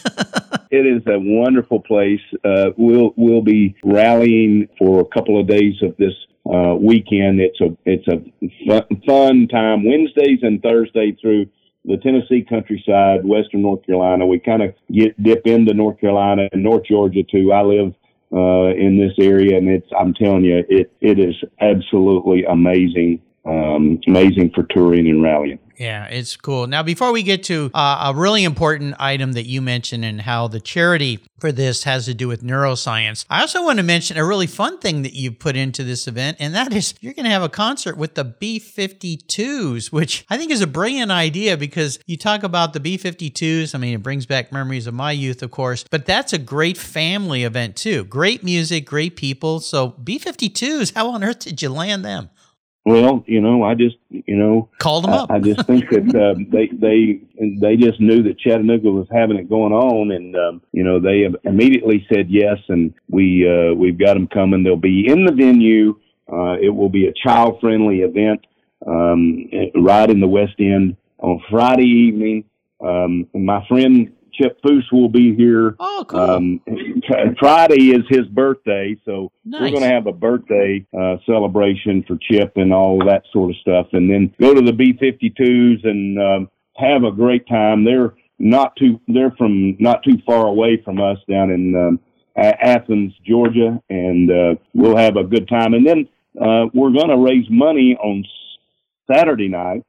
it 0.70 0.86
is 0.86 1.02
a 1.06 1.18
wonderful 1.18 1.80
place. 1.80 2.20
Uh, 2.44 2.70
we'll 2.76 3.12
we'll 3.16 3.42
be 3.42 3.76
rallying 3.84 4.68
for 4.78 5.00
a 5.00 5.04
couple 5.04 5.40
of 5.40 5.46
days 5.46 5.74
of 5.82 5.96
this 5.96 6.14
uh, 6.46 6.74
weekend. 6.74 7.40
It's 7.40 7.60
a 7.60 7.76
it's 7.84 8.06
a 8.08 8.22
fun, 8.66 9.02
fun 9.06 9.48
time. 9.48 9.84
Wednesdays 9.84 10.40
and 10.42 10.62
Thursday 10.62 11.16
through 11.20 11.46
the 11.84 11.96
Tennessee 11.96 12.44
countryside, 12.48 13.24
Western 13.24 13.62
North 13.62 13.84
Carolina. 13.84 14.26
We 14.26 14.38
kind 14.38 14.62
of 14.62 14.74
get 14.92 15.20
dip 15.22 15.46
into 15.46 15.74
North 15.74 16.00
Carolina 16.00 16.48
and 16.52 16.62
North 16.62 16.84
Georgia 16.84 17.22
too. 17.22 17.52
I 17.52 17.62
live 17.62 17.94
uh, 18.32 18.74
in 18.76 18.96
this 18.96 19.12
area, 19.18 19.58
and 19.58 19.68
it's 19.68 19.88
I'm 19.98 20.14
telling 20.14 20.44
you, 20.44 20.62
it 20.68 20.92
it 21.00 21.18
is 21.18 21.34
absolutely 21.60 22.44
amazing. 22.44 23.22
Um, 23.44 23.98
amazing 24.06 24.50
for 24.54 24.64
touring 24.64 25.08
and 25.08 25.22
rallying. 25.22 25.58
Yeah, 25.80 26.04
it's 26.04 26.36
cool. 26.36 26.66
Now, 26.66 26.82
before 26.82 27.10
we 27.10 27.22
get 27.22 27.44
to 27.44 27.70
uh, 27.72 28.12
a 28.12 28.14
really 28.14 28.44
important 28.44 28.96
item 28.98 29.32
that 29.32 29.46
you 29.46 29.62
mentioned 29.62 30.04
and 30.04 30.20
how 30.20 30.46
the 30.46 30.60
charity 30.60 31.20
for 31.38 31.52
this 31.52 31.84
has 31.84 32.04
to 32.04 32.12
do 32.12 32.28
with 32.28 32.42
neuroscience, 32.42 33.24
I 33.30 33.40
also 33.40 33.64
want 33.64 33.78
to 33.78 33.82
mention 33.82 34.18
a 34.18 34.24
really 34.26 34.46
fun 34.46 34.78
thing 34.78 35.00
that 35.02 35.14
you 35.14 35.32
put 35.32 35.56
into 35.56 35.82
this 35.82 36.06
event, 36.06 36.36
and 36.38 36.54
that 36.54 36.74
is 36.74 36.92
you're 37.00 37.14
going 37.14 37.24
to 37.24 37.30
have 37.30 37.42
a 37.42 37.48
concert 37.48 37.96
with 37.96 38.14
the 38.14 38.24
B 38.24 38.60
52s, 38.60 39.90
which 39.90 40.26
I 40.28 40.36
think 40.36 40.50
is 40.50 40.60
a 40.60 40.66
brilliant 40.66 41.10
idea 41.10 41.56
because 41.56 41.98
you 42.04 42.18
talk 42.18 42.42
about 42.42 42.74
the 42.74 42.80
B 42.80 42.98
52s. 42.98 43.74
I 43.74 43.78
mean, 43.78 43.94
it 43.94 44.02
brings 44.02 44.26
back 44.26 44.52
memories 44.52 44.86
of 44.86 44.92
my 44.92 45.12
youth, 45.12 45.42
of 45.42 45.50
course, 45.50 45.86
but 45.90 46.04
that's 46.04 46.34
a 46.34 46.38
great 46.38 46.76
family 46.76 47.44
event 47.44 47.76
too. 47.76 48.04
Great 48.04 48.44
music, 48.44 48.84
great 48.84 49.16
people. 49.16 49.60
So, 49.60 49.88
B 50.04 50.18
52s, 50.18 50.92
how 50.94 51.08
on 51.08 51.24
earth 51.24 51.38
did 51.38 51.62
you 51.62 51.70
land 51.70 52.04
them? 52.04 52.28
Well, 52.90 53.24
you 53.26 53.40
know, 53.40 53.62
I 53.62 53.74
just, 53.74 53.96
you 54.08 54.36
know, 54.36 54.68
called 54.78 55.04
them 55.04 55.12
up. 55.12 55.30
I, 55.30 55.36
I 55.36 55.40
just 55.40 55.64
think 55.66 55.88
that 55.90 56.14
uh, 56.14 56.34
they 56.50 56.66
they 56.68 57.20
they 57.60 57.76
just 57.76 58.00
knew 58.00 58.22
that 58.24 58.38
Chattanooga 58.38 58.90
was 58.90 59.06
having 59.12 59.36
it 59.36 59.48
going 59.48 59.72
on, 59.72 60.10
and 60.10 60.34
um, 60.34 60.62
you 60.72 60.82
know, 60.82 60.98
they 60.98 61.26
immediately 61.44 62.06
said 62.12 62.26
yes, 62.28 62.58
and 62.68 62.92
we 63.08 63.46
uh, 63.48 63.74
we've 63.74 63.98
got 63.98 64.14
them 64.14 64.26
coming. 64.26 64.64
They'll 64.64 64.76
be 64.76 65.06
in 65.06 65.24
the 65.24 65.32
venue. 65.32 66.00
Uh, 66.32 66.56
it 66.60 66.70
will 66.70 66.88
be 66.88 67.06
a 67.06 67.12
child 67.12 67.58
friendly 67.60 68.00
event 68.00 68.44
um, 68.86 69.48
right 69.74 70.10
in 70.10 70.20
the 70.20 70.28
West 70.28 70.54
End 70.58 70.96
on 71.18 71.40
Friday 71.50 71.86
evening. 71.86 72.44
Um, 72.80 73.28
my 73.34 73.66
friend 73.68 74.12
Chip 74.40 74.60
Foose 74.62 74.90
will 74.92 75.08
be 75.08 75.34
here. 75.34 75.76
Oh, 75.78 76.04
cool. 76.08 76.20
Um, 76.20 76.60
Friday 77.38 77.90
is 77.90 78.04
his 78.08 78.26
birthday, 78.28 78.96
so 79.04 79.30
nice. 79.44 79.60
we're 79.60 79.70
going 79.70 79.82
to 79.82 79.94
have 79.94 80.06
a 80.06 80.12
birthday 80.12 80.86
uh, 80.98 81.16
celebration 81.26 82.04
for 82.06 82.16
Chip 82.30 82.52
and 82.56 82.72
all 82.72 82.98
that 83.06 83.22
sort 83.32 83.50
of 83.50 83.56
stuff, 83.56 83.88
and 83.92 84.10
then 84.10 84.34
go 84.40 84.54
to 84.54 84.60
the 84.60 84.72
B52s 84.72 85.86
and 85.86 86.18
um, 86.18 86.50
have 86.76 87.04
a 87.04 87.12
great 87.12 87.46
time. 87.48 87.84
They're 87.84 88.14
not 88.38 88.76
too. 88.76 89.00
They're 89.08 89.32
from 89.32 89.76
not 89.78 90.02
too 90.02 90.18
far 90.24 90.46
away 90.46 90.80
from 90.82 91.00
us 91.00 91.18
down 91.28 91.50
in 91.50 91.74
um, 91.76 92.00
Athens, 92.36 93.12
Georgia, 93.26 93.80
and 93.90 94.30
uh, 94.30 94.54
we'll 94.74 94.96
have 94.96 95.16
a 95.16 95.24
good 95.24 95.48
time. 95.48 95.74
And 95.74 95.86
then 95.86 96.08
uh, 96.40 96.66
we're 96.72 96.92
going 96.92 97.08
to 97.08 97.18
raise 97.18 97.46
money 97.50 97.96
on 98.00 98.24
Saturday 99.12 99.48
night 99.48 99.84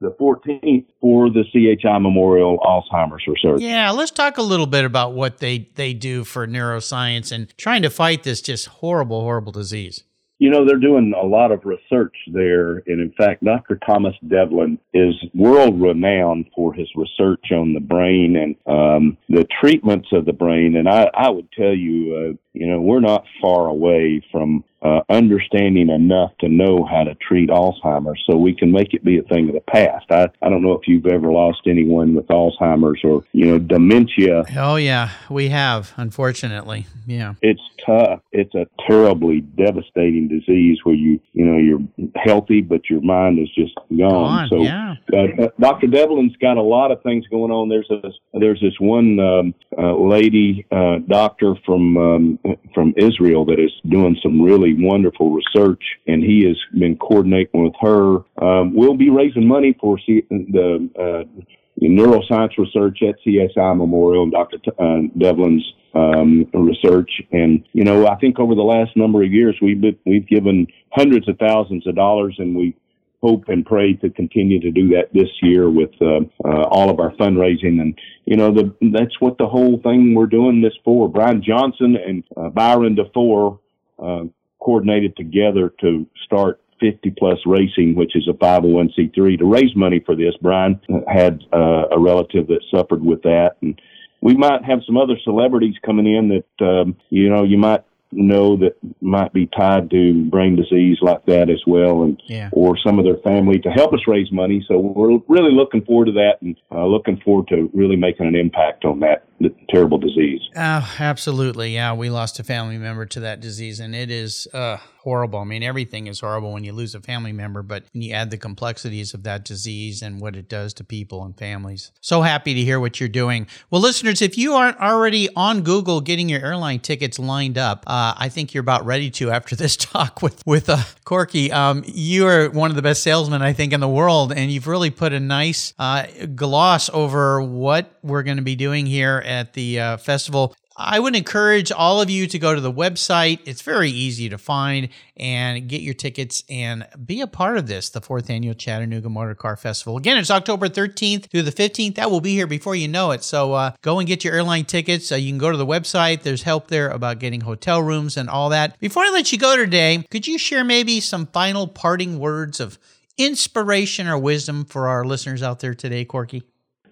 the 0.00 0.10
14th 0.20 0.86
for 1.00 1.30
the 1.30 1.44
CHI 1.52 1.98
Memorial 1.98 2.58
Alzheimer's 2.58 3.26
Research. 3.26 3.60
Yeah, 3.60 3.90
let's 3.90 4.10
talk 4.10 4.38
a 4.38 4.42
little 4.42 4.66
bit 4.66 4.84
about 4.84 5.14
what 5.14 5.38
they, 5.38 5.70
they 5.74 5.94
do 5.94 6.24
for 6.24 6.46
neuroscience 6.46 7.32
and 7.32 7.56
trying 7.56 7.82
to 7.82 7.90
fight 7.90 8.22
this 8.22 8.40
just 8.40 8.66
horrible, 8.66 9.22
horrible 9.22 9.52
disease. 9.52 10.04
You 10.38 10.50
know, 10.50 10.66
they're 10.66 10.78
doing 10.78 11.14
a 11.18 11.24
lot 11.24 11.52
of 11.52 11.64
research 11.64 12.14
there. 12.32 12.78
And 12.86 13.00
in 13.00 13.12
fact, 13.16 13.44
Dr. 13.44 13.78
Thomas 13.86 14.14
Devlin 14.26 14.78
is 14.92 15.14
world 15.32 15.80
renowned 15.80 16.46
for 16.54 16.74
his 16.74 16.88
research 16.96 17.52
on 17.52 17.72
the 17.72 17.80
brain 17.80 18.36
and 18.36 18.56
um, 18.66 19.16
the 19.28 19.46
treatments 19.60 20.08
of 20.12 20.24
the 20.24 20.32
brain. 20.32 20.76
And 20.76 20.88
I, 20.88 21.08
I 21.14 21.30
would 21.30 21.50
tell 21.52 21.72
you, 21.72 22.34
uh, 22.34 22.43
you 22.54 22.66
know, 22.66 22.80
we're 22.80 23.00
not 23.00 23.24
far 23.42 23.66
away 23.66 24.22
from 24.32 24.64
uh, 24.84 25.00
understanding 25.08 25.88
enough 25.88 26.30
to 26.38 26.48
know 26.48 26.84
how 26.84 27.02
to 27.04 27.14
treat 27.14 27.48
Alzheimer's 27.48 28.22
so 28.28 28.36
we 28.36 28.54
can 28.54 28.70
make 28.70 28.92
it 28.92 29.02
be 29.02 29.18
a 29.18 29.22
thing 29.22 29.48
of 29.48 29.54
the 29.54 29.62
past. 29.62 30.04
I, 30.10 30.28
I 30.42 30.50
don't 30.50 30.60
know 30.60 30.72
if 30.72 30.86
you've 30.86 31.06
ever 31.06 31.32
lost 31.32 31.62
anyone 31.66 32.14
with 32.14 32.26
Alzheimer's 32.26 33.00
or, 33.02 33.24
you 33.32 33.46
know, 33.46 33.58
dementia. 33.58 34.44
Oh, 34.58 34.76
yeah, 34.76 35.10
we 35.30 35.48
have, 35.48 35.92
unfortunately. 35.96 36.86
Yeah. 37.06 37.34
It's 37.40 37.62
tough. 37.84 38.20
It's 38.32 38.54
a 38.54 38.66
terribly 38.86 39.40
devastating 39.40 40.28
disease 40.28 40.78
where 40.84 40.94
you, 40.94 41.18
you 41.32 41.46
know, 41.46 41.56
you're 41.56 42.10
healthy, 42.16 42.60
but 42.60 42.90
your 42.90 43.00
mind 43.00 43.38
is 43.38 43.48
just 43.54 43.74
gone. 43.88 44.48
gone 44.48 44.48
so, 44.50 44.62
yeah. 44.62 44.94
uh, 45.14 45.48
Dr. 45.58 45.86
Devlin's 45.86 46.36
got 46.36 46.58
a 46.58 46.62
lot 46.62 46.90
of 46.90 47.02
things 47.02 47.26
going 47.28 47.50
on. 47.50 47.70
There's 47.70 47.90
a, 47.90 48.10
there's 48.38 48.60
this 48.60 48.78
one 48.78 49.18
um, 49.18 49.54
uh, 49.78 49.96
lady, 49.96 50.66
uh, 50.70 50.98
doctor 51.08 51.54
from, 51.64 51.96
um, 51.96 52.38
from 52.74 52.94
Israel 52.96 53.44
that 53.46 53.58
is 53.58 53.72
doing 53.88 54.16
some 54.22 54.40
really 54.40 54.74
wonderful 54.78 55.30
research, 55.30 55.82
and 56.06 56.22
he 56.22 56.44
has 56.46 56.56
been 56.78 56.96
coordinating 56.96 57.64
with 57.64 57.74
her. 57.80 58.18
Um, 58.42 58.74
we'll 58.74 58.96
be 58.96 59.10
raising 59.10 59.46
money 59.46 59.76
for 59.80 59.98
C- 59.98 60.26
the 60.30 60.88
uh, 60.98 61.42
neuroscience 61.80 62.56
research 62.58 62.98
at 63.02 63.16
CHI 63.24 63.74
Memorial 63.74 64.24
and 64.24 64.32
Dr. 64.32 64.58
T- 64.58 64.70
uh, 64.78 65.00
Devlin's 65.18 65.64
um, 65.94 66.46
research. 66.52 67.10
And 67.32 67.64
you 67.72 67.84
know, 67.84 68.06
I 68.06 68.16
think 68.16 68.38
over 68.38 68.54
the 68.54 68.62
last 68.62 68.96
number 68.96 69.22
of 69.22 69.32
years, 69.32 69.56
we've 69.62 69.80
been, 69.80 69.98
we've 70.04 70.26
given 70.26 70.66
hundreds 70.92 71.28
of 71.28 71.38
thousands 71.38 71.86
of 71.86 71.94
dollars, 71.94 72.36
and 72.38 72.56
we 72.56 72.76
hope 73.24 73.44
and 73.48 73.64
pray 73.64 73.94
to 73.94 74.10
continue 74.10 74.60
to 74.60 74.70
do 74.70 74.88
that 74.90 75.08
this 75.14 75.30
year 75.40 75.70
with 75.70 75.90
uh, 76.02 76.20
uh, 76.44 76.64
all 76.64 76.90
of 76.90 77.00
our 77.00 77.10
fundraising. 77.12 77.80
And 77.80 77.98
you 78.26 78.36
know, 78.36 78.52
the, 78.52 78.74
that's 78.92 79.18
what 79.20 79.38
the 79.38 79.46
whole 79.46 79.80
thing 79.82 80.14
we're 80.14 80.26
doing 80.26 80.60
this 80.60 80.74
for. 80.84 81.08
Brian 81.08 81.42
Johnson 81.42 81.96
and 81.96 82.24
uh, 82.36 82.50
Byron 82.50 82.96
DeFore 82.96 83.58
uh, 83.98 84.24
coordinated 84.60 85.16
together 85.16 85.72
to 85.80 86.06
start 86.24 86.60
50 86.80 87.14
plus 87.18 87.38
racing, 87.46 87.94
which 87.94 88.14
is 88.14 88.28
a 88.28 88.34
501c3 88.34 89.38
to 89.38 89.46
raise 89.46 89.74
money 89.74 90.02
for 90.04 90.14
this. 90.14 90.34
Brian 90.42 90.78
had 91.08 91.40
uh, 91.52 91.88
a 91.92 91.98
relative 91.98 92.46
that 92.48 92.62
suffered 92.70 93.02
with 93.02 93.22
that 93.22 93.56
and 93.62 93.80
we 94.20 94.34
might 94.34 94.64
have 94.64 94.80
some 94.86 94.96
other 94.96 95.16
celebrities 95.22 95.74
coming 95.84 96.06
in 96.06 96.28
that, 96.28 96.66
um, 96.66 96.96
you 97.10 97.28
know, 97.28 97.44
you 97.44 97.58
might 97.58 97.84
know 98.14 98.56
that 98.56 98.76
might 99.00 99.32
be 99.32 99.46
tied 99.46 99.90
to 99.90 100.24
brain 100.26 100.56
disease 100.56 100.98
like 101.02 101.24
that 101.26 101.50
as 101.50 101.62
well, 101.66 102.02
and 102.02 102.20
yeah. 102.26 102.50
or 102.52 102.76
some 102.78 102.98
of 102.98 103.04
their 103.04 103.18
family 103.18 103.58
to 103.60 103.70
help 103.70 103.92
us 103.92 104.00
raise 104.06 104.30
money. 104.32 104.64
So 104.68 104.78
we're 104.78 105.18
really 105.28 105.52
looking 105.52 105.84
forward 105.84 106.06
to 106.06 106.12
that, 106.12 106.42
and 106.42 106.56
uh, 106.70 106.86
looking 106.86 107.20
forward 107.24 107.48
to 107.48 107.70
really 107.74 107.96
making 107.96 108.26
an 108.26 108.34
impact 108.34 108.84
on 108.84 109.00
that 109.00 109.24
terrible 109.68 109.98
disease. 109.98 110.40
Oh, 110.56 110.94
absolutely. 111.00 111.74
Yeah, 111.74 111.94
we 111.94 112.10
lost 112.10 112.38
a 112.38 112.44
family 112.44 112.78
member 112.78 113.06
to 113.06 113.20
that 113.20 113.40
disease, 113.40 113.80
and 113.80 113.94
it 113.94 114.10
is 114.10 114.46
uh, 114.52 114.76
horrible. 115.04 115.40
I 115.40 115.44
mean, 115.44 115.62
everything 115.62 116.06
is 116.06 116.20
horrible 116.20 116.52
when 116.52 116.64
you 116.64 116.72
lose 116.72 116.94
a 116.94 117.00
family 117.00 117.32
member, 117.32 117.62
but 117.62 117.84
when 117.92 118.02
you 118.02 118.14
add 118.14 118.30
the 118.30 118.38
complexities 118.38 119.14
of 119.14 119.24
that 119.24 119.44
disease 119.44 120.00
and 120.00 120.20
what 120.20 120.36
it 120.36 120.48
does 120.48 120.72
to 120.74 120.84
people 120.84 121.24
and 121.24 121.36
families. 121.36 121.92
So 122.00 122.22
happy 122.22 122.54
to 122.54 122.60
hear 122.60 122.78
what 122.78 123.00
you're 123.00 123.08
doing. 123.08 123.48
Well, 123.70 123.80
listeners, 123.80 124.22
if 124.22 124.38
you 124.38 124.54
aren't 124.54 124.78
already 124.78 125.28
on 125.34 125.62
Google 125.62 126.00
getting 126.00 126.28
your 126.28 126.40
airline 126.40 126.80
tickets 126.80 127.18
lined 127.18 127.58
up, 127.58 127.84
uh, 127.86 128.14
I 128.16 128.28
think 128.28 128.54
you're 128.54 128.62
about 128.62 128.86
ready 128.86 129.10
to 129.10 129.30
after 129.30 129.56
this 129.64 129.76
talk 129.76 130.22
with 130.22 130.42
with 130.46 130.70
uh, 130.70 130.78
Corky. 131.04 131.50
Um, 131.52 131.82
you 131.86 132.26
are 132.26 132.48
one 132.48 132.70
of 132.70 132.76
the 132.76 132.82
best 132.82 133.02
salesmen 133.02 133.42
I 133.42 133.52
think 133.52 133.72
in 133.72 133.80
the 133.80 133.88
world, 133.88 134.32
and 134.32 134.50
you've 134.50 134.68
really 134.68 134.90
put 134.90 135.12
a 135.12 135.20
nice 135.20 135.74
uh, 135.78 136.06
gloss 136.34 136.88
over 136.90 137.42
what 137.42 137.98
we're 138.02 138.22
going 138.22 138.36
to 138.36 138.42
be 138.42 138.56
doing 138.56 138.86
here 138.86 139.22
at 139.34 139.52
the 139.54 139.80
uh, 139.80 139.96
festival. 139.96 140.54
I 140.76 140.98
would 140.98 141.14
encourage 141.14 141.70
all 141.70 142.00
of 142.00 142.10
you 142.10 142.26
to 142.26 142.38
go 142.38 142.52
to 142.52 142.60
the 142.60 142.72
website. 142.72 143.38
It's 143.44 143.62
very 143.62 143.90
easy 143.90 144.28
to 144.28 144.38
find 144.38 144.88
and 145.16 145.68
get 145.68 145.82
your 145.82 145.94
tickets 145.94 146.42
and 146.50 146.84
be 147.06 147.20
a 147.20 147.28
part 147.28 147.58
of 147.58 147.68
this, 147.68 147.90
the 147.90 148.00
fourth 148.00 148.28
annual 148.28 148.54
Chattanooga 148.54 149.08
Motor 149.08 149.36
Car 149.36 149.56
Festival. 149.56 149.96
Again, 149.96 150.18
it's 150.18 150.32
October 150.32 150.68
13th 150.68 151.26
through 151.26 151.42
the 151.42 151.52
15th. 151.52 151.94
That 151.94 152.10
will 152.10 152.20
be 152.20 152.34
here 152.34 152.48
before 152.48 152.74
you 152.74 152.88
know 152.88 153.12
it. 153.12 153.22
So 153.22 153.52
uh, 153.52 153.72
go 153.82 154.00
and 154.00 154.08
get 154.08 154.24
your 154.24 154.34
airline 154.34 154.64
tickets. 154.64 155.12
Uh, 155.12 155.16
you 155.16 155.30
can 155.30 155.38
go 155.38 155.52
to 155.52 155.56
the 155.56 155.66
website. 155.66 156.22
There's 156.22 156.42
help 156.42 156.66
there 156.66 156.88
about 156.88 157.20
getting 157.20 157.42
hotel 157.42 157.80
rooms 157.80 158.16
and 158.16 158.28
all 158.28 158.48
that. 158.48 158.78
Before 158.80 159.04
I 159.04 159.10
let 159.10 159.30
you 159.30 159.38
go 159.38 159.56
today, 159.56 160.04
could 160.10 160.26
you 160.26 160.38
share 160.38 160.64
maybe 160.64 160.98
some 160.98 161.26
final 161.26 161.68
parting 161.68 162.18
words 162.18 162.58
of 162.58 162.80
inspiration 163.16 164.08
or 164.08 164.18
wisdom 164.18 164.64
for 164.64 164.88
our 164.88 165.04
listeners 165.04 165.40
out 165.40 165.60
there 165.60 165.74
today, 165.74 166.04
Corky? 166.04 166.42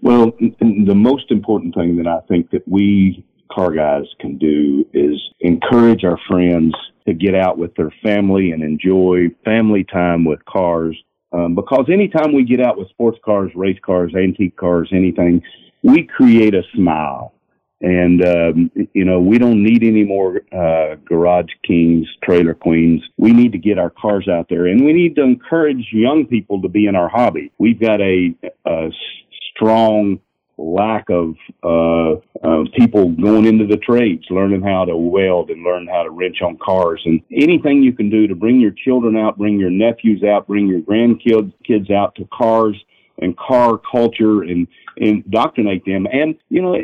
Well, 0.03 0.33
the 0.59 0.95
most 0.97 1.31
important 1.31 1.77
thing 1.77 1.97
that 1.99 2.09
I 2.09 2.21
think 2.27 2.51
that 2.51 2.67
we 2.67 3.25
car 3.53 3.71
guys 3.71 4.05
can 4.19 4.37
do 4.37 4.85
is 4.93 5.21
encourage 5.41 6.05
our 6.05 6.19
friends 6.29 6.75
to 7.07 7.15
get 7.15 7.37
out 7.37 7.57
with 7.57 7.75
their 7.77 7.93
family 8.03 8.51
and 8.51 8.63
enjoy 8.65 9.29
family 9.45 9.85
time 9.85 10.25
with 10.25 10.45
cars. 10.45 10.97
Um, 11.33 11.55
because 11.55 11.87
anytime 11.89 12.33
we 12.35 12.45
get 12.45 12.61
out 12.61 12.77
with 12.79 12.89
sports 12.89 13.19
cars, 13.25 13.53
race 13.55 13.79
cars, 13.85 14.13
antique 14.17 14.57
cars, 14.57 14.91
anything, 14.93 15.41
we 15.83 16.05
create 16.05 16.55
a 16.55 16.63
smile. 16.75 17.35
And, 17.81 18.25
um, 18.25 18.71
you 18.95 19.05
know, 19.05 19.21
we 19.21 19.39
don't 19.39 19.63
need 19.63 19.83
any 19.83 20.05
more 20.05 20.43
uh, 20.53 20.97
garage 21.05 21.51
kings, 21.67 22.07
trailer 22.23 22.55
queens. 22.55 23.03
We 23.19 23.33
need 23.33 23.53
to 23.53 23.59
get 23.59 23.79
our 23.79 23.91
cars 23.91 24.29
out 24.29 24.47
there 24.49 24.67
and 24.67 24.85
we 24.85 24.93
need 24.93 25.17
to 25.17 25.23
encourage 25.23 25.89
young 25.93 26.27
people 26.27 26.63
to 26.63 26.69
be 26.69 26.87
in 26.87 26.95
our 26.95 27.09
hobby. 27.09 27.53
We've 27.59 27.81
got 27.81 28.01
a, 28.01 28.35
a 28.67 28.91
strong 29.55 30.21
lack 30.59 31.09
of 31.11 31.35
uh, 31.63 32.13
uh, 32.47 32.65
people 32.77 33.11
going 33.11 33.47
into 33.47 33.67
the 33.67 33.79
trades, 33.79 34.25
learning 34.31 34.63
how 34.63 34.85
to 34.85 34.97
weld 34.97 35.51
and 35.51 35.65
learn 35.65 35.87
how 35.87 36.03
to 36.03 36.11
wrench 36.11 36.43
on 36.43 36.57
cars, 36.59 37.03
and 37.05 37.21
anything 37.33 37.83
you 37.83 37.93
can 37.93 38.11
do 38.11 38.27
to 38.27 38.35
bring 38.35 38.61
your 38.61 38.71
children 38.71 39.17
out, 39.17 39.39
bring 39.39 39.59
your 39.59 39.71
nephews 39.71 40.23
out, 40.23 40.47
bring 40.47 40.67
your 40.67 40.81
grandkids 40.81 41.53
kids 41.65 41.91
out 41.91 42.15
to 42.15 42.29
cars 42.33 42.77
and 43.19 43.37
car 43.37 43.79
culture 43.79 44.43
and 44.43 44.67
indoctrinate 44.97 45.85
them 45.85 46.07
and 46.13 46.35
you 46.49 46.61
know 46.61 46.77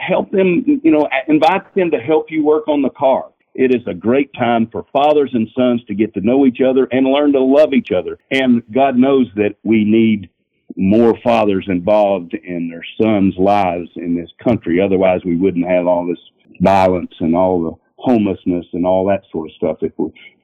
help 0.00 0.30
them 0.30 0.64
you 0.84 0.90
know 0.90 1.08
invite 1.28 1.74
them 1.74 1.90
to 1.90 1.98
help 1.98 2.30
you 2.30 2.44
work 2.44 2.68
on 2.68 2.82
the 2.82 2.90
car 2.90 3.32
it 3.54 3.74
is 3.74 3.82
a 3.86 3.94
great 3.94 4.32
time 4.32 4.66
for 4.70 4.86
fathers 4.92 5.30
and 5.34 5.48
sons 5.56 5.84
to 5.84 5.94
get 5.94 6.14
to 6.14 6.20
know 6.20 6.46
each 6.46 6.60
other 6.66 6.88
and 6.90 7.06
learn 7.06 7.32
to 7.32 7.40
love 7.40 7.74
each 7.74 7.90
other. 7.92 8.18
And 8.30 8.62
God 8.72 8.96
knows 8.96 9.26
that 9.36 9.56
we 9.62 9.84
need 9.84 10.30
more 10.76 11.18
fathers 11.22 11.66
involved 11.68 12.34
in 12.34 12.68
their 12.68 12.84
sons' 13.00 13.34
lives 13.38 13.88
in 13.96 14.14
this 14.14 14.30
country. 14.42 14.80
Otherwise, 14.80 15.20
we 15.24 15.36
wouldn't 15.36 15.68
have 15.68 15.86
all 15.86 16.06
this 16.06 16.18
violence 16.60 17.12
and 17.20 17.36
all 17.36 17.62
the 17.62 17.72
homelessness 17.96 18.66
and 18.72 18.86
all 18.86 19.06
that 19.06 19.22
sort 19.30 19.48
of 19.48 19.56
stuff. 19.56 19.76
If 19.82 19.92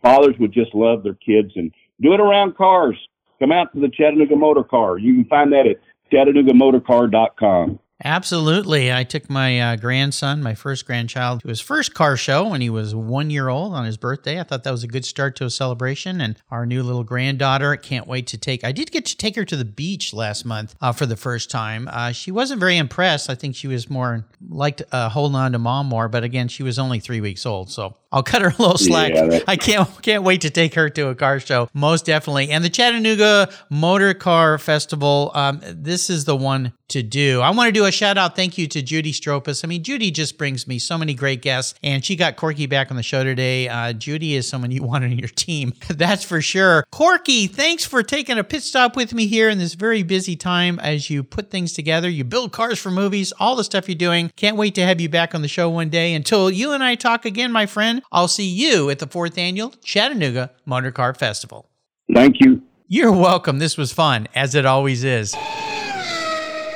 fathers 0.03 0.35
would 0.39 0.53
just 0.53 0.75
love 0.75 1.03
their 1.03 1.15
kids 1.15 1.53
and 1.57 1.73
do 2.01 2.13
it 2.13 2.21
around 2.21 2.57
cars. 2.57 2.97
Come 3.39 3.53
out 3.53 3.73
to 3.73 3.81
the 3.81 3.89
Chattanooga 3.89 4.37
Motor 4.37 4.65
Car. 4.65 4.99
You 4.99 5.15
can 5.15 5.25
find 5.27 5.53
that 5.53 5.67
at 5.67 5.77
ChattanoogaMotorCar.com. 6.13 7.79
Absolutely. 8.05 8.93
I 8.93 9.03
took 9.03 9.29
my 9.29 9.61
uh, 9.61 9.77
grandson, 9.77 10.41
my 10.41 10.55
first 10.55 10.87
grandchild, 10.87 11.41
to 11.41 11.49
his 11.49 11.61
first 11.61 11.95
car 11.95 12.17
show 12.17 12.49
when 12.49 12.61
he 12.61 12.71
was 12.71 12.95
one 12.95 13.29
year 13.29 13.49
old 13.49 13.75
on 13.75 13.85
his 13.85 13.97
birthday. 13.97 14.39
I 14.39 14.45
thought 14.45 14.63
that 14.65 14.71
was 14.71 14.85
a 14.85 14.89
good 14.89 15.05
start 15.05 15.35
to 15.37 15.45
a 15.45 15.51
celebration. 15.51 16.21
And 16.21 16.37
our 16.51 16.65
new 16.65 16.83
little 16.85 17.03
granddaughter, 17.03 17.75
can't 17.77 18.07
wait 18.07 18.29
to 18.29 18.39
take. 18.39 18.63
I 18.63 18.71
did 18.71 18.93
get 18.93 19.05
to 19.07 19.17
take 19.17 19.35
her 19.35 19.45
to 19.45 19.57
the 19.57 19.65
beach 19.65 20.15
last 20.15 20.45
month 20.45 20.77
uh, 20.81 20.93
for 20.93 21.07
the 21.07 21.17
first 21.17 21.51
time. 21.51 21.89
Uh, 21.91 22.13
she 22.13 22.31
wasn't 22.31 22.61
very 22.61 22.77
impressed. 22.77 23.29
I 23.29 23.35
think 23.35 23.57
she 23.57 23.67
was 23.67 23.91
more 23.91 24.25
liked 24.49 24.83
uh, 24.93 25.09
holding 25.09 25.37
on 25.37 25.53
to 25.53 25.59
mom 25.59 25.87
more. 25.87 26.09
But 26.09 26.23
again, 26.23 26.47
she 26.47 26.63
was 26.63 26.79
only 26.79 27.01
three 27.01 27.21
weeks 27.21 27.45
old. 27.47 27.69
So 27.71 27.97
I'll 28.13 28.23
cut 28.23 28.43
her 28.43 28.49
a 28.49 28.63
little 28.63 28.79
slack. 28.79 29.13
Yeah, 29.13 29.41
I 29.49 29.57
can't 29.57 29.89
can't 30.03 30.23
wait 30.23 30.43
to 30.43 30.51
take 30.51 30.75
her 30.75 30.89
to 30.89 31.09
a 31.09 31.15
car 31.17 31.41
show. 31.41 31.69
Most 31.75 32.07
definitely. 32.07 32.51
And 32.51 32.65
the 32.65 32.71
Chattanooga 32.71 33.53
Motor 33.71 34.15
Car 34.15 34.57
Festival. 34.59 35.33
Um, 35.35 35.61
this 35.65 36.09
is 36.09 36.25
the 36.25 36.37
one 36.37 36.73
to 36.89 37.03
do. 37.03 37.41
I 37.41 37.51
want 37.51 37.69
to 37.69 37.73
do 37.73 37.85
a 37.85 37.93
shout 37.93 38.17
out 38.17 38.35
thank 38.35 38.59
you 38.59 38.67
to 38.69 38.83
Judy 38.83 39.13
Stropus. 39.13 39.65
I 39.65 39.69
mean, 39.69 39.83
Judy 39.83 40.11
just 40.11 40.39
brings 40.39 40.67
me 40.67 40.79
so 40.79 40.97
many 40.97 41.15
great 41.15 41.43
guests, 41.43 41.75
and 41.83 42.05
she 42.05 42.17
got 42.17 42.37
Corky 42.37 42.67
back 42.67 42.91
on 42.91 42.97
the 42.97 43.03
show 43.03 43.25
today. 43.25 43.69
Uh, 43.69 43.93
Judy 43.93 44.35
is 44.35 44.49
someone 44.49 44.71
you 44.71 44.83
want 44.89 45.05
on 45.05 45.19
your 45.19 45.29
team, 45.29 45.73
that's 45.89 46.25
for 46.25 46.41
sure. 46.41 46.85
Corky, 46.91 47.47
thanks 47.47 47.85
for 47.85 48.03
taking 48.03 48.39
a 48.39 48.45
pit 48.45 48.63
stop 48.63 48.97
with 48.97 49.13
me 49.13 49.27
here 49.27 49.49
in 49.49 49.59
this 49.59 49.75
very 49.75 50.03
busy 50.03 50.37
time 50.37 50.79
as 50.81 51.11
you 51.11 51.23
put 51.23 51.51
things 51.51 51.73
together. 51.73 52.09
You 52.09 52.25
build 52.25 52.53
cars 52.53 52.79
for 52.79 52.91
movies, 52.91 53.33
all 53.39 53.57
the 53.57 53.65
stuff 53.65 53.89
you're 53.89 53.95
doing. 53.97 54.31
Can't 54.37 54.57
wait 54.57 54.75
to 54.77 54.85
have 54.85 55.01
you 55.01 55.09
back 55.09 55.35
on 55.35 55.43
the 55.43 55.49
show 55.49 55.69
one 55.69 55.91
day. 55.91 56.15
Until 56.15 56.51
you 56.51 56.73
and 56.73 56.83
I 56.83 56.95
talk 56.95 57.25
again, 57.25 57.53
my 57.53 57.67
friend, 57.67 58.03
I'll 58.11 58.29
see 58.29 58.49
you 58.49 58.91
at 58.91 58.99
the 58.99 59.07
fourth 59.07 59.37
annual 59.37 59.75
Chattanooga 59.85 60.51
Motor 60.65 60.91
Car 60.91 61.15
Festival. 61.15 61.69
Thank 62.13 62.41
you. 62.41 62.63
You're 62.87 63.13
welcome. 63.13 63.59
This 63.59 63.77
was 63.77 63.93
fun, 63.93 64.29
as 64.35 64.55
it 64.55 64.65
always 64.65 65.05
is. 65.05 65.35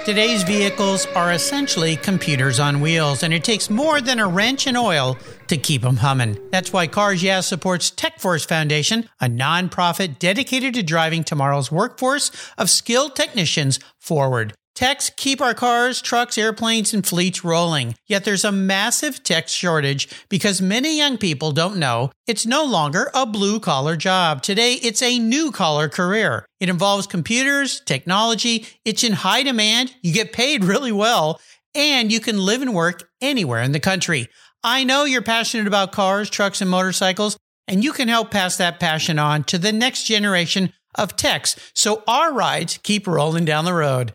Today's 0.05 0.43
vehicles 0.43 1.07
are 1.15 1.31
essentially 1.31 1.95
computers 1.95 2.59
on 2.59 2.81
wheels, 2.81 3.23
and 3.23 3.33
it 3.33 3.45
takes 3.45 3.71
more 3.71 4.01
than 4.01 4.19
a 4.19 4.27
wrench 4.27 4.67
and 4.67 4.77
oil 4.77 5.17
to 5.47 5.57
keep 5.57 5.83
them 5.83 5.99
humming. 5.99 6.37
That's 6.51 6.73
why 6.73 6.89
Cars 6.89 7.23
Yeah 7.23 7.41
supports 7.41 7.93
TechForce 7.93 8.45
Foundation, 8.45 9.09
a 9.21 9.27
nonprofit 9.27 10.19
dedicated 10.19 10.75
to 10.75 10.83
driving 10.83 11.23
tomorrow's 11.23 11.71
workforce 11.71 12.33
of 12.59 12.69
skilled 12.69 13.15
technicians 13.15 13.79
forward. 14.01 14.55
Techs 14.75 15.11
keep 15.11 15.43
our 15.43 15.53
cars, 15.53 16.01
trucks, 16.01 16.39
airplanes, 16.39 16.95
and 16.95 17.07
fleets 17.07 17.45
rolling. 17.45 17.95
Yet 18.07 18.25
there's 18.25 18.45
a 18.45 18.51
massive 18.51 19.23
tech 19.23 19.49
shortage 19.49 20.09
because 20.31 20.63
many 20.63 20.97
young 20.97 21.19
people 21.19 21.53
don't 21.53 21.77
know 21.77 22.11
it's 22.27 22.47
no 22.47 22.65
longer 22.65 23.11
a 23.13 23.27
blue 23.27 23.61
collar 23.61 23.97
job. 23.97 24.43
Today, 24.43 24.75
it's 24.75 25.03
a 25.03 25.19
new 25.19 25.51
collar 25.51 25.89
career. 25.89 26.47
It 26.61 26.71
involves 26.71 27.07
computers, 27.07 27.81
technology, 27.81 28.67
it's 28.85 29.05
in 29.05 29.13
high 29.13 29.43
demand, 29.43 29.95
you 30.03 30.15
get 30.15 30.33
paid 30.33 30.65
really 30.65 30.93
well, 30.93 31.41
and 31.75 32.11
you 32.11 32.21
can 32.21 32.39
live 32.39 32.63
and 32.63 32.75
work 32.75 33.11
anywhere 33.21 33.63
in 33.63 33.73
the 33.73 33.81
country. 33.81 34.29
I 34.65 34.85
know 34.85 35.05
you're 35.05 35.21
passionate 35.21 35.67
about 35.67 35.93
cars, 35.93 36.31
trucks, 36.31 36.61
and 36.61 36.71
motorcycles, 36.71 37.37
and 37.69 37.85
you 37.85 37.93
can 37.93 38.09
help 38.09 38.31
pass 38.31 38.57
that 38.57 38.81
passion 38.81 39.19
on 39.19 39.45
to 39.45 39.59
the 39.59 39.73
next 39.73 40.05
generation 40.05 40.73
of 40.95 41.17
techs 41.17 41.57
so 41.75 42.03
our 42.07 42.33
rides 42.33 42.79
keep 42.83 43.07
rolling 43.07 43.45
down 43.45 43.65
the 43.65 43.75
road. 43.75 44.15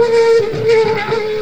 Thank 0.00 1.28
you. 1.28 1.39